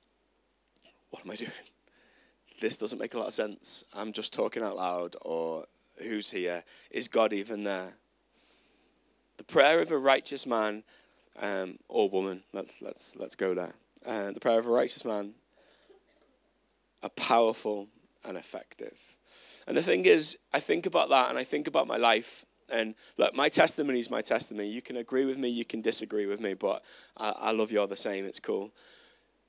what 1.10 1.26
am 1.26 1.32
I 1.32 1.36
doing? 1.36 1.52
This 2.60 2.78
doesn't 2.78 3.00
make 3.00 3.14
a 3.14 3.18
lot 3.18 3.28
of 3.28 3.34
sense. 3.34 3.84
I'm 3.94 4.12
just 4.12 4.34
talking 4.34 4.64
out 4.64 4.78
loud, 4.78 5.16
or 5.22 5.66
who's 6.02 6.32
here? 6.32 6.64
Is 6.92 7.08
God 7.08 7.34
even 7.34 7.64
there? 7.64 7.94
The 9.38 9.44
prayer 9.44 9.82
of 9.82 9.92
a 9.92 9.98
righteous 9.98 10.46
man 10.46 10.84
um, 11.40 11.78
or 11.90 12.10
woman. 12.10 12.44
Let's 12.54 12.82
let's 12.82 13.16
let's 13.18 13.36
go 13.36 13.54
there. 13.54 13.74
Uh, 14.06 14.32
the 14.32 14.40
prayer 14.40 14.60
of 14.60 14.68
a 14.68 14.72
righteous 14.72 15.04
man 15.04 15.34
are 17.04 17.10
powerful 17.10 17.88
and 18.24 18.38
effective. 18.38 18.98
And 19.68 19.76
the 19.76 19.82
thing 19.82 20.06
is, 20.06 20.38
I 20.54 20.60
think 20.60 20.86
about 20.86 21.10
that, 21.10 21.30
and 21.30 21.40
I 21.40 21.44
think 21.44 21.68
about 21.68 21.88
my 21.88 21.98
life. 21.98 22.46
And 22.70 22.96
look, 23.18 23.36
my 23.36 23.50
testimony 23.50 24.00
is 24.00 24.10
my 24.10 24.22
testimony. 24.22 24.70
You 24.70 24.82
can 24.82 24.98
agree 24.98 25.26
with 25.26 25.38
me, 25.38 25.50
you 25.50 25.66
can 25.66 25.82
disagree 25.82 26.26
with 26.26 26.40
me, 26.40 26.54
but 26.54 26.84
I, 27.18 27.34
I 27.38 27.52
love 27.52 27.72
you 27.72 27.80
all 27.80 27.88
the 27.88 27.96
same. 27.96 28.26
It's 28.26 28.40
cool. 28.40 28.72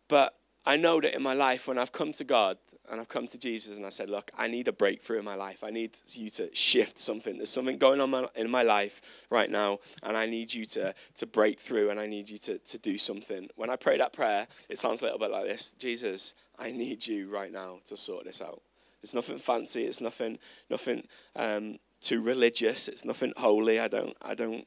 But 0.08 0.34
I 0.66 0.76
know 0.76 1.00
that 1.00 1.14
in 1.14 1.22
my 1.22 1.34
life, 1.34 1.68
when 1.68 1.78
I've 1.78 1.92
come 1.92 2.12
to 2.14 2.24
God 2.24 2.58
and 2.90 3.00
I've 3.00 3.08
come 3.08 3.28
to 3.28 3.38
Jesus 3.38 3.76
and 3.76 3.86
I 3.86 3.90
said, 3.90 4.10
Look, 4.10 4.32
I 4.36 4.48
need 4.48 4.66
a 4.66 4.72
breakthrough 4.72 5.20
in 5.20 5.24
my 5.24 5.36
life. 5.36 5.62
I 5.62 5.70
need 5.70 5.96
you 6.08 6.28
to 6.30 6.52
shift 6.54 6.98
something. 6.98 7.36
There's 7.36 7.50
something 7.50 7.78
going 7.78 8.00
on 8.00 8.28
in 8.34 8.50
my 8.50 8.62
life 8.62 9.00
right 9.30 9.50
now, 9.50 9.78
and 10.02 10.16
I 10.16 10.26
need 10.26 10.52
you 10.52 10.66
to, 10.66 10.92
to 11.18 11.26
break 11.26 11.60
through 11.60 11.90
and 11.90 12.00
I 12.00 12.06
need 12.06 12.28
you 12.28 12.38
to, 12.38 12.58
to 12.58 12.78
do 12.78 12.98
something. 12.98 13.48
When 13.54 13.70
I 13.70 13.76
pray 13.76 13.96
that 13.98 14.12
prayer, 14.12 14.48
it 14.68 14.78
sounds 14.78 15.02
a 15.02 15.04
little 15.04 15.20
bit 15.20 15.30
like 15.30 15.44
this 15.44 15.74
Jesus, 15.78 16.34
I 16.58 16.72
need 16.72 17.06
you 17.06 17.28
right 17.28 17.52
now 17.52 17.78
to 17.86 17.96
sort 17.96 18.24
this 18.24 18.42
out. 18.42 18.60
It's 19.02 19.14
nothing 19.14 19.38
fancy, 19.38 19.84
it's 19.84 20.00
nothing, 20.00 20.38
nothing 20.68 21.06
um, 21.36 21.78
too 22.00 22.20
religious, 22.20 22.88
it's 22.88 23.04
nothing 23.04 23.32
holy. 23.36 23.78
I 23.78 23.86
don't, 23.86 24.16
I 24.20 24.34
don't 24.34 24.66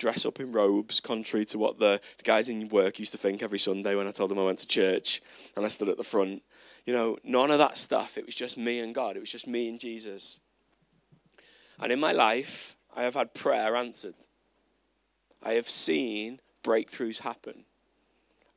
dress 0.00 0.24
up 0.24 0.40
in 0.40 0.50
robes, 0.50 0.98
contrary 0.98 1.44
to 1.44 1.58
what 1.58 1.78
the, 1.78 2.00
guys 2.24 2.48
in 2.48 2.68
work 2.70 2.98
used 2.98 3.12
to 3.12 3.18
think 3.18 3.42
every 3.42 3.58
Sunday 3.58 3.94
when 3.94 4.08
I 4.08 4.12
told 4.12 4.30
them 4.30 4.38
I 4.38 4.44
went 4.44 4.58
to 4.60 4.66
church 4.66 5.22
and 5.54 5.64
I 5.64 5.68
stood 5.68 5.90
at 5.90 5.98
the 5.98 6.02
front. 6.02 6.42
You 6.86 6.94
know, 6.94 7.18
none 7.22 7.50
of 7.50 7.58
that 7.58 7.78
stuff. 7.78 8.16
It 8.18 8.26
was 8.26 8.34
just 8.34 8.56
me 8.56 8.80
and 8.80 8.94
God, 8.94 9.16
it 9.16 9.20
was 9.20 9.30
just 9.30 9.46
me 9.46 9.68
and 9.68 9.78
Jesus. 9.78 10.40
And 11.78 11.92
in 11.92 12.00
my 12.00 12.12
life, 12.12 12.74
I 12.96 13.02
have 13.02 13.14
had 13.14 13.34
prayer 13.34 13.76
answered. 13.76 14.14
I 15.42 15.52
have 15.52 15.68
seen 15.68 16.40
breakthroughs 16.64 17.20
happen. 17.20 17.64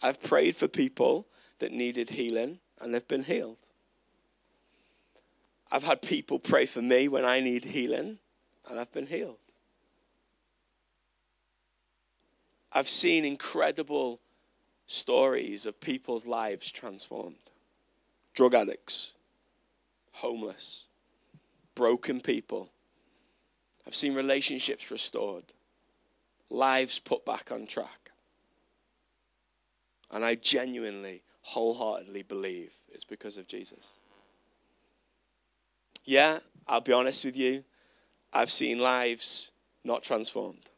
I've 0.01 0.23
prayed 0.23 0.55
for 0.55 0.67
people 0.67 1.27
that 1.59 1.71
needed 1.71 2.09
healing 2.09 2.59
and 2.81 2.93
they've 2.93 3.07
been 3.07 3.23
healed. 3.23 3.59
I've 5.71 5.83
had 5.83 6.01
people 6.01 6.39
pray 6.39 6.65
for 6.65 6.81
me 6.81 7.07
when 7.07 7.25
I 7.25 7.39
need 7.39 7.65
healing 7.65 8.19
and 8.69 8.79
I've 8.79 8.91
been 8.91 9.07
healed. 9.07 9.42
I've 12.73 12.89
seen 12.89 13.23
incredible 13.23 14.19
stories 14.87 15.65
of 15.65 15.79
people's 15.79 16.25
lives 16.25 16.71
transformed 16.71 17.37
drug 18.33 18.55
addicts, 18.55 19.13
homeless, 20.11 20.85
broken 21.75 22.19
people. 22.19 22.71
I've 23.85 23.93
seen 23.93 24.15
relationships 24.15 24.89
restored, 24.89 25.43
lives 26.49 26.97
put 26.97 27.25
back 27.25 27.51
on 27.51 27.67
track. 27.67 28.11
And 30.11 30.25
I 30.25 30.33
genuinely, 30.35 31.21
wholeheartedly 31.41 32.23
believe 32.23 32.73
it's 32.91 33.03
because 33.03 33.37
of 33.37 33.47
Jesus. 33.47 33.85
Yeah, 36.05 36.39
I'll 36.67 36.81
be 36.81 36.93
honest 36.93 37.23
with 37.23 37.37
you. 37.37 37.63
I've 38.31 38.51
seen 38.51 38.79
lives 38.79 39.51
not 39.83 40.01
transformed. 40.01 40.69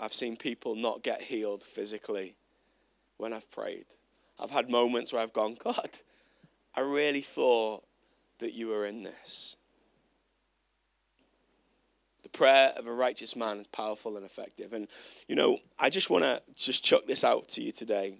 I've 0.00 0.14
seen 0.14 0.36
people 0.36 0.74
not 0.74 1.02
get 1.02 1.20
healed 1.20 1.62
physically 1.62 2.34
when 3.18 3.34
I've 3.34 3.50
prayed. 3.50 3.84
I've 4.38 4.50
had 4.50 4.70
moments 4.70 5.12
where 5.12 5.20
I've 5.20 5.34
gone, 5.34 5.56
God, 5.62 5.90
I 6.74 6.80
really 6.80 7.20
thought 7.20 7.84
that 8.38 8.54
you 8.54 8.68
were 8.68 8.86
in 8.86 9.02
this. 9.02 9.56
The 12.22 12.30
prayer 12.30 12.72
of 12.76 12.86
a 12.86 12.92
righteous 12.92 13.36
man 13.36 13.58
is 13.58 13.66
powerful 13.66 14.16
and 14.16 14.24
effective. 14.24 14.72
And, 14.72 14.88
you 15.28 15.36
know, 15.36 15.58
I 15.78 15.90
just 15.90 16.08
want 16.08 16.24
to 16.24 16.40
just 16.54 16.82
chuck 16.82 17.06
this 17.06 17.22
out 17.22 17.48
to 17.50 17.62
you 17.62 17.72
today. 17.72 18.18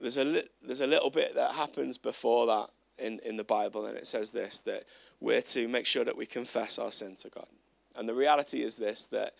There's 0.00 0.16
a, 0.18 0.24
li- 0.24 0.48
there's 0.62 0.80
a 0.80 0.86
little 0.86 1.10
bit 1.10 1.34
that 1.34 1.52
happens 1.52 1.96
before 1.96 2.46
that 2.46 2.70
in, 2.98 3.20
in 3.24 3.36
the 3.36 3.44
Bible, 3.44 3.86
and 3.86 3.96
it 3.96 4.06
says 4.06 4.32
this 4.32 4.60
that 4.62 4.84
we're 5.20 5.42
to 5.42 5.68
make 5.68 5.86
sure 5.86 6.04
that 6.04 6.16
we 6.16 6.26
confess 6.26 6.78
our 6.78 6.90
sin 6.90 7.16
to 7.16 7.28
God. 7.28 7.46
And 7.96 8.08
the 8.08 8.14
reality 8.14 8.62
is 8.62 8.76
this 8.76 9.06
that 9.08 9.34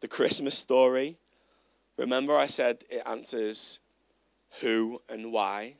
the 0.00 0.08
Christmas 0.08 0.56
story, 0.56 1.18
remember 1.96 2.36
I 2.36 2.46
said 2.46 2.84
it 2.88 3.02
answers 3.06 3.80
who 4.60 5.02
and 5.08 5.32
why. 5.32 5.76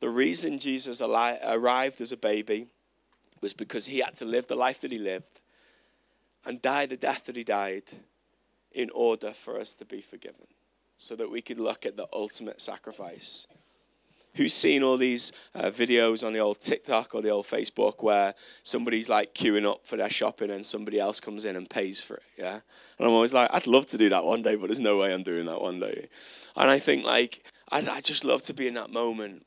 The 0.00 0.10
reason 0.10 0.58
Jesus 0.58 1.00
arrived 1.00 2.00
as 2.00 2.12
a 2.12 2.16
baby 2.16 2.68
was 3.40 3.54
because 3.54 3.86
he 3.86 4.00
had 4.00 4.14
to 4.14 4.24
live 4.24 4.46
the 4.46 4.56
life 4.56 4.80
that 4.82 4.92
he 4.92 4.98
lived 4.98 5.40
and 6.44 6.62
die 6.62 6.86
the 6.86 6.96
death 6.96 7.24
that 7.26 7.36
he 7.36 7.44
died 7.44 7.84
in 8.72 8.90
order 8.94 9.32
for 9.32 9.58
us 9.58 9.74
to 9.74 9.84
be 9.84 10.00
forgiven, 10.00 10.46
so 10.96 11.16
that 11.16 11.30
we 11.30 11.40
could 11.40 11.58
look 11.58 11.86
at 11.86 11.96
the 11.96 12.06
ultimate 12.12 12.60
sacrifice. 12.60 13.46
Who's 14.36 14.54
seen 14.54 14.82
all 14.82 14.96
these 14.96 15.32
uh, 15.54 15.70
videos 15.70 16.26
on 16.26 16.32
the 16.32 16.40
old 16.40 16.60
TikTok 16.60 17.14
or 17.14 17.22
the 17.22 17.30
old 17.30 17.46
Facebook 17.46 18.02
where 18.02 18.34
somebody's 18.62 19.08
like 19.08 19.34
queuing 19.34 19.64
up 19.64 19.86
for 19.86 19.96
their 19.96 20.10
shopping 20.10 20.50
and 20.50 20.64
somebody 20.64 21.00
else 21.00 21.20
comes 21.20 21.44
in 21.44 21.56
and 21.56 21.68
pays 21.68 22.00
for 22.00 22.16
it? 22.16 22.22
Yeah. 22.38 22.60
And 22.98 23.06
I'm 23.06 23.12
always 23.12 23.32
like, 23.32 23.48
I'd 23.52 23.66
love 23.66 23.86
to 23.86 23.98
do 23.98 24.08
that 24.10 24.24
one 24.24 24.42
day, 24.42 24.56
but 24.56 24.66
there's 24.66 24.80
no 24.80 24.98
way 24.98 25.12
I'm 25.14 25.22
doing 25.22 25.46
that 25.46 25.60
one 25.60 25.80
day. 25.80 26.08
And 26.54 26.70
I 26.70 26.78
think 26.78 27.04
like, 27.04 27.50
I'd, 27.70 27.88
I 27.88 28.00
just 28.00 28.24
love 28.24 28.42
to 28.42 28.54
be 28.54 28.66
in 28.66 28.74
that 28.74 28.90
moment 28.90 29.46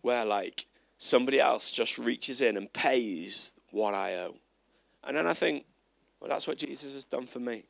where 0.00 0.24
like 0.24 0.66
somebody 0.96 1.38
else 1.38 1.70
just 1.72 1.98
reaches 1.98 2.40
in 2.40 2.56
and 2.56 2.72
pays 2.72 3.54
what 3.70 3.94
I 3.94 4.14
owe. 4.16 4.36
And 5.04 5.16
then 5.16 5.26
I 5.26 5.34
think, 5.34 5.64
well, 6.20 6.30
that's 6.30 6.46
what 6.46 6.58
Jesus 6.58 6.94
has 6.94 7.06
done 7.06 7.26
for 7.26 7.40
me. 7.40 7.64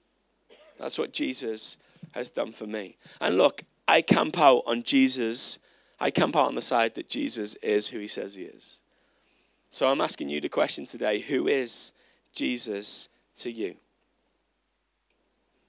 That's 0.78 0.98
what 0.98 1.12
Jesus 1.12 1.78
has 2.12 2.30
done 2.30 2.52
for 2.52 2.66
me. 2.66 2.96
And 3.20 3.36
look, 3.36 3.62
I 3.86 4.02
camp 4.02 4.38
out 4.38 4.62
on 4.66 4.82
Jesus. 4.82 5.58
I 6.00 6.10
camp 6.10 6.36
out 6.36 6.48
on 6.48 6.54
the 6.54 6.62
side 6.62 6.94
that 6.94 7.08
Jesus 7.08 7.56
is 7.56 7.88
who 7.88 7.98
he 7.98 8.08
says 8.08 8.34
he 8.34 8.42
is. 8.42 8.80
So 9.68 9.86
I'm 9.86 10.00
asking 10.00 10.30
you 10.30 10.40
the 10.40 10.48
question 10.48 10.84
today 10.84 11.20
who 11.20 11.46
is 11.46 11.92
Jesus 12.32 13.08
to 13.36 13.50
you? 13.50 13.76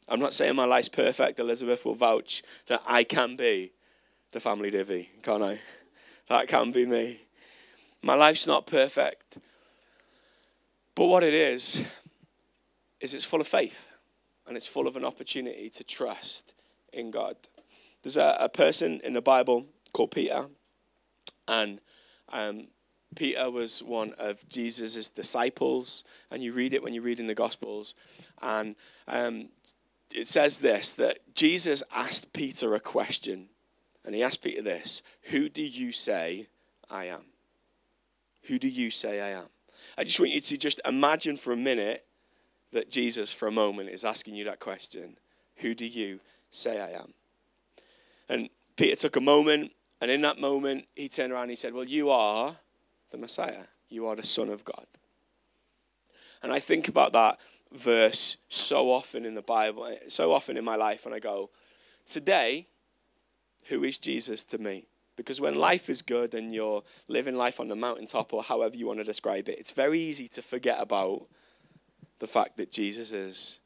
I'm 0.08 0.20
not 0.20 0.34
saying 0.34 0.56
my 0.56 0.66
life's 0.66 0.90
perfect. 0.90 1.40
Elizabeth 1.40 1.86
will 1.86 1.96
vouch 1.96 2.44
that 2.68 2.82
I 2.88 3.04
can 3.04 3.36
be 3.36 3.72
the 4.32 4.40
family 4.40 4.72
divvy, 4.72 5.10
can't 5.24 5.44
I? 5.44 5.60
That 6.28 6.48
can 6.48 6.72
be 6.72 6.86
me. 6.86 7.22
My 8.02 8.16
life's 8.16 8.48
not 8.48 8.66
perfect. 8.66 9.38
But 10.96 11.08
what 11.08 11.24
it 11.24 11.34
is, 11.34 11.86
is 13.00 13.14
it's 13.14 13.26
full 13.26 13.42
of 13.42 13.48
faith 13.48 13.92
and 14.48 14.56
it's 14.56 14.68
full 14.68 14.88
of 14.88 14.96
an 14.96 15.06
opportunity 15.06 15.70
to 15.70 15.84
trust 15.84 16.54
in 16.94 17.12
God. 17.12 17.36
There's 18.04 18.18
a, 18.18 18.38
a 18.40 18.50
person 18.50 19.02
in 19.04 19.14
the 19.14 19.22
Bible 19.22 19.66
called 19.94 20.12
Peter, 20.12 20.48
and 21.48 21.80
um, 22.30 22.68
Peter 23.16 23.50
was 23.50 23.84
one 23.84 24.14
of 24.18 24.48
Jesus' 24.48 25.10
disciples, 25.10 26.04
and 26.30 26.42
you 26.42 26.54
read 26.54 26.74
it 26.74 26.84
when 26.84 26.94
you 26.94 27.02
read 27.02 27.20
in 27.20 27.28
the 27.28 27.36
Gospels, 27.36 27.96
and 28.42 28.76
um, 29.08 29.50
it 30.14 30.28
says 30.28 30.60
this 30.60 30.94
that 30.96 31.20
Jesus 31.36 31.84
asked 31.94 32.34
Peter 32.34 32.74
a 32.74 32.80
question, 32.80 33.50
and 34.06 34.16
he 34.16 34.24
asked 34.24 34.44
Peter 34.44 34.62
this 34.62 35.02
Who 35.24 35.50
do 35.50 35.62
you 35.62 35.92
say 35.92 36.48
I 36.90 37.06
am? 37.06 37.24
Who 38.44 38.60
do 38.60 38.68
you 38.68 38.92
say 38.92 39.22
I 39.22 39.40
am? 39.40 39.48
I 39.98 40.04
just 40.04 40.20
want 40.20 40.32
you 40.32 40.42
to 40.42 40.58
just 40.58 40.82
imagine 40.86 41.38
for 41.38 41.54
a 41.54 41.58
minute 41.58 42.06
that 42.72 42.90
Jesus, 42.90 43.34
for 43.34 43.48
a 43.48 43.52
moment, 43.52 43.90
is 43.90 44.06
asking 44.06 44.36
you 44.36 44.46
that 44.46 44.60
question 44.60 45.18
Who 45.58 45.76
do 45.76 45.86
you 45.86 46.20
say 46.50 46.80
I 46.80 46.92
am? 46.92 47.14
And 48.30 48.50
Peter 48.78 48.96
took 48.96 49.18
a 49.18 49.22
moment, 49.22 49.72
and 50.02 50.10
in 50.10 50.22
that 50.22 50.40
moment, 50.40 50.86
he 50.96 51.08
turned 51.08 51.32
around 51.32 51.44
and 51.44 51.52
he 51.52 51.56
said, 51.56 51.74
Well, 51.74 51.86
you 51.86 52.10
are 52.10 52.56
the 53.12 53.18
Messiah, 53.18 53.66
you 53.88 54.08
are 54.08 54.16
the 54.16 54.24
Son 54.24 54.50
of 54.50 54.66
God. 54.66 54.88
And 56.44 56.52
I 56.52 56.60
think 56.60 56.88
about 56.88 57.14
that 57.14 57.40
verse 57.72 58.38
so 58.50 58.92
often 58.92 59.26
in 59.26 59.36
the 59.36 59.44
Bible, 59.44 59.96
so 60.08 60.34
often 60.34 60.58
in 60.58 60.66
my 60.66 60.76
life, 60.76 61.06
and 61.06 61.14
I 61.14 61.20
go, 61.20 61.52
Today, 62.08 62.68
who 63.68 63.84
is 63.84 64.00
Jesus 64.00 64.44
to 64.46 64.58
me? 64.58 64.88
Because 65.16 65.40
when 65.40 65.56
life 65.56 65.88
is 65.88 66.02
good 66.02 66.34
and 66.34 66.54
you're 66.54 66.84
living 67.08 67.36
life 67.36 67.60
on 67.60 67.68
the 67.68 67.76
mountaintop 67.76 68.34
or 68.34 68.42
however 68.42 68.76
you 68.76 68.88
want 68.88 69.00
to 69.00 69.04
describe 69.04 69.50
it, 69.50 69.60
it's 69.60 69.72
very 69.72 70.00
easy 70.00 70.28
to 70.30 70.42
forget 70.42 70.82
about 70.82 71.28
the 72.18 72.28
fact 72.28 72.58
that 72.58 72.72
Jesus 72.72 73.12
is 73.12 73.60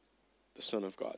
the 0.56 0.62
Son 0.62 0.84
of 0.84 0.98
God. 0.98 1.18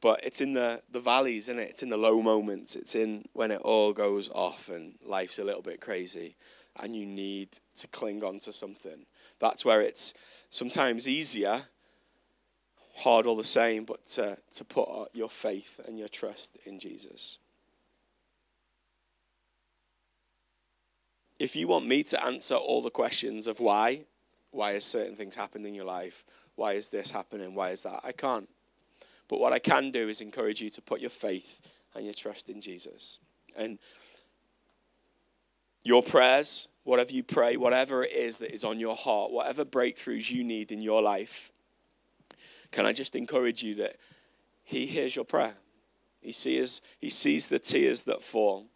But 0.00 0.24
it's 0.24 0.40
in 0.40 0.52
the, 0.52 0.82
the 0.90 1.00
valleys, 1.00 1.48
isn't 1.48 1.58
it? 1.58 1.70
It's 1.70 1.82
in 1.82 1.88
the 1.88 1.96
low 1.96 2.20
moments. 2.22 2.76
It's 2.76 2.94
in 2.94 3.24
when 3.32 3.50
it 3.50 3.60
all 3.62 3.92
goes 3.92 4.30
off 4.30 4.68
and 4.68 4.94
life's 5.04 5.38
a 5.38 5.44
little 5.44 5.62
bit 5.62 5.80
crazy 5.80 6.36
and 6.80 6.94
you 6.94 7.06
need 7.06 7.48
to 7.76 7.88
cling 7.88 8.22
on 8.22 8.38
to 8.40 8.52
something. 8.52 9.06
That's 9.38 9.64
where 9.64 9.80
it's 9.80 10.14
sometimes 10.50 11.08
easier, 11.08 11.62
hard 12.96 13.26
all 13.26 13.36
the 13.36 13.44
same, 13.44 13.84
but 13.84 14.04
to, 14.06 14.36
to 14.54 14.64
put 14.64 14.88
your 15.14 15.28
faith 15.28 15.80
and 15.86 15.98
your 15.98 16.08
trust 16.08 16.58
in 16.64 16.78
Jesus. 16.78 17.38
If 21.38 21.54
you 21.54 21.68
want 21.68 21.86
me 21.86 22.02
to 22.04 22.24
answer 22.24 22.54
all 22.54 22.80
the 22.80 22.90
questions 22.90 23.46
of 23.46 23.60
why, 23.60 24.04
why 24.50 24.72
has 24.72 24.84
certain 24.84 25.16
things 25.16 25.36
happened 25.36 25.66
in 25.66 25.74
your 25.74 25.84
life? 25.84 26.24
Why 26.54 26.72
is 26.72 26.88
this 26.88 27.10
happening? 27.10 27.54
Why 27.54 27.70
is 27.70 27.82
that? 27.82 28.00
I 28.04 28.12
can't. 28.12 28.48
But 29.28 29.40
what 29.40 29.52
I 29.52 29.58
can 29.58 29.90
do 29.90 30.08
is 30.08 30.20
encourage 30.20 30.60
you 30.60 30.70
to 30.70 30.82
put 30.82 31.00
your 31.00 31.10
faith 31.10 31.60
and 31.94 32.04
your 32.04 32.14
trust 32.14 32.48
in 32.48 32.60
Jesus. 32.60 33.18
And 33.56 33.78
your 35.82 36.02
prayers, 36.02 36.68
whatever 36.84 37.12
you 37.12 37.22
pray, 37.22 37.56
whatever 37.56 38.04
it 38.04 38.12
is 38.12 38.38
that 38.38 38.52
is 38.52 38.64
on 38.64 38.78
your 38.78 38.96
heart, 38.96 39.30
whatever 39.30 39.64
breakthroughs 39.64 40.30
you 40.30 40.44
need 40.44 40.70
in 40.72 40.82
your 40.82 41.00
life, 41.00 41.50
can 42.72 42.86
I 42.86 42.92
just 42.92 43.14
encourage 43.14 43.62
you 43.62 43.76
that 43.76 43.96
He 44.64 44.86
hears 44.86 45.14
your 45.14 45.24
prayer? 45.24 45.54
He 46.20 46.32
sees, 46.32 46.82
he 46.98 47.08
sees 47.08 47.46
the 47.46 47.60
tears 47.60 48.02
that 48.02 48.22
fall, 48.22 48.66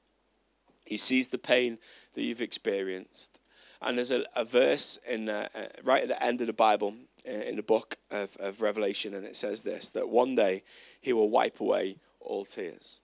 He 0.84 0.96
sees 0.96 1.28
the 1.28 1.38
pain 1.38 1.78
that 2.14 2.22
you've 2.22 2.42
experienced. 2.42 3.40
And 3.82 3.96
there's 3.96 4.10
a, 4.10 4.24
a 4.36 4.44
verse 4.44 4.98
in 5.08 5.28
uh, 5.28 5.48
uh, 5.54 5.60
right 5.82 6.02
at 6.02 6.08
the 6.08 6.22
end 6.22 6.40
of 6.40 6.46
the 6.46 6.52
Bible, 6.52 6.94
Uh, 7.28 7.32
in 7.32 7.56
the 7.56 7.62
book 7.62 7.98
of, 8.10 8.36
of 8.40 8.62
Revelation, 8.62 9.14
and 9.14 9.26
it 9.26 9.36
says 9.36 9.62
this 9.62 9.90
that 9.90 10.08
one 10.08 10.34
day 10.34 10.62
he 11.00 11.12
will 11.12 11.28
wipe 11.28 11.60
away 11.60 11.98
all 12.20 12.44
tears. 12.44 13.00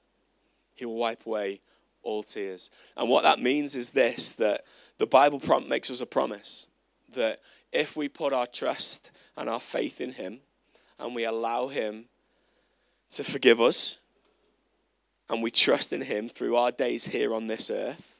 He 0.74 0.86
will 0.86 0.96
wipe 0.96 1.26
away 1.26 1.60
all 2.02 2.22
tears. 2.22 2.70
And 2.96 3.08
what 3.10 3.24
that 3.24 3.40
means 3.40 3.74
is 3.74 3.90
this 3.90 4.32
that 4.34 4.62
the 4.98 5.06
Bible 5.06 5.38
prom- 5.38 5.68
makes 5.68 5.90
us 5.90 6.00
a 6.00 6.06
promise 6.06 6.66
that 7.14 7.40
if 7.72 7.96
we 7.96 8.08
put 8.08 8.32
our 8.32 8.46
trust 8.46 9.10
and 9.36 9.50
our 9.50 9.60
faith 9.60 10.00
in 10.00 10.12
him 10.12 10.40
and 10.98 11.14
we 11.14 11.24
allow 11.24 11.68
him 11.68 12.06
to 13.10 13.24
forgive 13.24 13.60
us 13.60 13.98
and 15.28 15.42
we 15.42 15.50
trust 15.50 15.92
in 15.92 16.00
him 16.00 16.28
through 16.28 16.56
our 16.56 16.70
days 16.70 17.06
here 17.06 17.34
on 17.34 17.48
this 17.48 17.70
earth, 17.70 18.16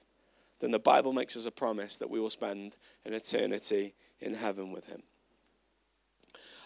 then 0.61 0.71
the 0.71 0.79
Bible 0.79 1.13
makes 1.13 1.37
us 1.37 1.47
a 1.47 1.51
promise 1.51 1.99
that 1.99 2.11
we 2.11 2.21
will 2.21 2.31
spend 2.31 2.77
an 3.05 3.13
eternity 3.13 3.95
in 4.21 4.35
heaven 4.35 4.73
with 4.73 4.87
Him. 4.87 5.03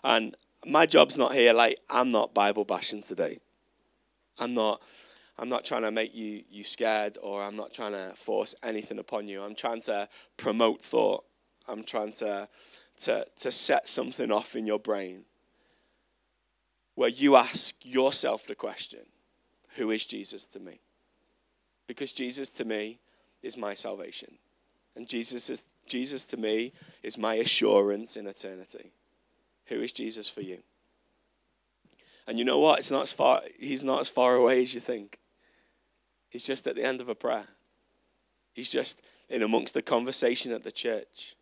And 0.02 0.36
my 0.66 0.86
job's 0.86 1.18
not 1.18 1.34
here, 1.34 1.52
like, 1.52 1.78
I'm 1.90 2.10
not 2.10 2.34
Bible 2.34 2.64
bashing 2.64 3.02
today. 3.02 3.38
I'm 4.38 4.54
not. 4.54 4.80
I'm 5.38 5.48
not 5.48 5.64
trying 5.64 5.82
to 5.82 5.90
make 5.90 6.14
you, 6.14 6.42
you 6.50 6.64
scared 6.64 7.16
or 7.22 7.42
I'm 7.42 7.56
not 7.56 7.72
trying 7.72 7.92
to 7.92 8.12
force 8.14 8.54
anything 8.62 8.98
upon 8.98 9.26
you. 9.26 9.40
I'm 9.42 9.54
trying 9.54 9.80
to 9.82 10.06
promote 10.36 10.82
thought. 10.82 11.24
I'm 11.66 11.82
trying 11.82 12.12
to, 12.12 12.46
to, 13.02 13.26
to 13.38 13.50
set 13.50 13.88
something 13.88 14.30
off 14.30 14.54
in 14.54 14.66
your 14.66 14.78
brain 14.78 15.24
where 16.94 17.08
you 17.08 17.36
ask 17.36 17.74
yourself 17.82 18.46
the 18.46 18.54
question 18.54 19.00
Who 19.76 19.90
is 19.90 20.04
Jesus 20.04 20.46
to 20.48 20.60
me? 20.60 20.80
Because 21.86 22.12
Jesus 22.12 22.50
to 22.50 22.66
me 22.66 22.98
is 23.42 23.56
my 23.56 23.72
salvation. 23.72 24.34
And 24.94 25.08
Jesus 25.08 25.48
is 25.48 25.64
Jesus 25.86 26.26
to 26.26 26.36
me 26.36 26.74
is 27.02 27.16
my 27.16 27.36
assurance 27.36 28.18
in 28.18 28.26
eternity. 28.26 28.92
Who 29.70 29.80
is 29.80 29.92
Jesus 29.92 30.28
for 30.28 30.42
you? 30.42 30.58
And 32.26 32.38
you 32.38 32.44
know 32.44 32.58
what? 32.58 32.80
It's 32.80 32.90
not 32.90 33.02
as 33.02 33.12
far 33.12 33.42
he's 33.58 33.82
not 33.82 34.00
as 34.00 34.10
far 34.10 34.34
away 34.34 34.62
as 34.62 34.74
you 34.74 34.80
think. 34.80 35.18
He's 36.28 36.44
just 36.44 36.66
at 36.66 36.76
the 36.76 36.84
end 36.84 37.00
of 37.00 37.08
a 37.08 37.14
prayer. 37.14 37.46
He's 38.52 38.70
just 38.70 39.00
in 39.28 39.42
amongst 39.42 39.74
the 39.74 39.82
conversation 39.82 40.52
at 40.52 40.64
the 40.64 40.72
church. 40.72 41.34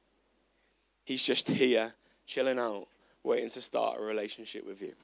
He's 1.04 1.24
just 1.24 1.48
here, 1.48 1.94
chilling 2.26 2.58
out, 2.58 2.88
waiting 3.22 3.50
to 3.50 3.62
start 3.62 3.98
a 3.98 4.02
relationship 4.02 4.66
with 4.66 4.80
you. 4.82 4.94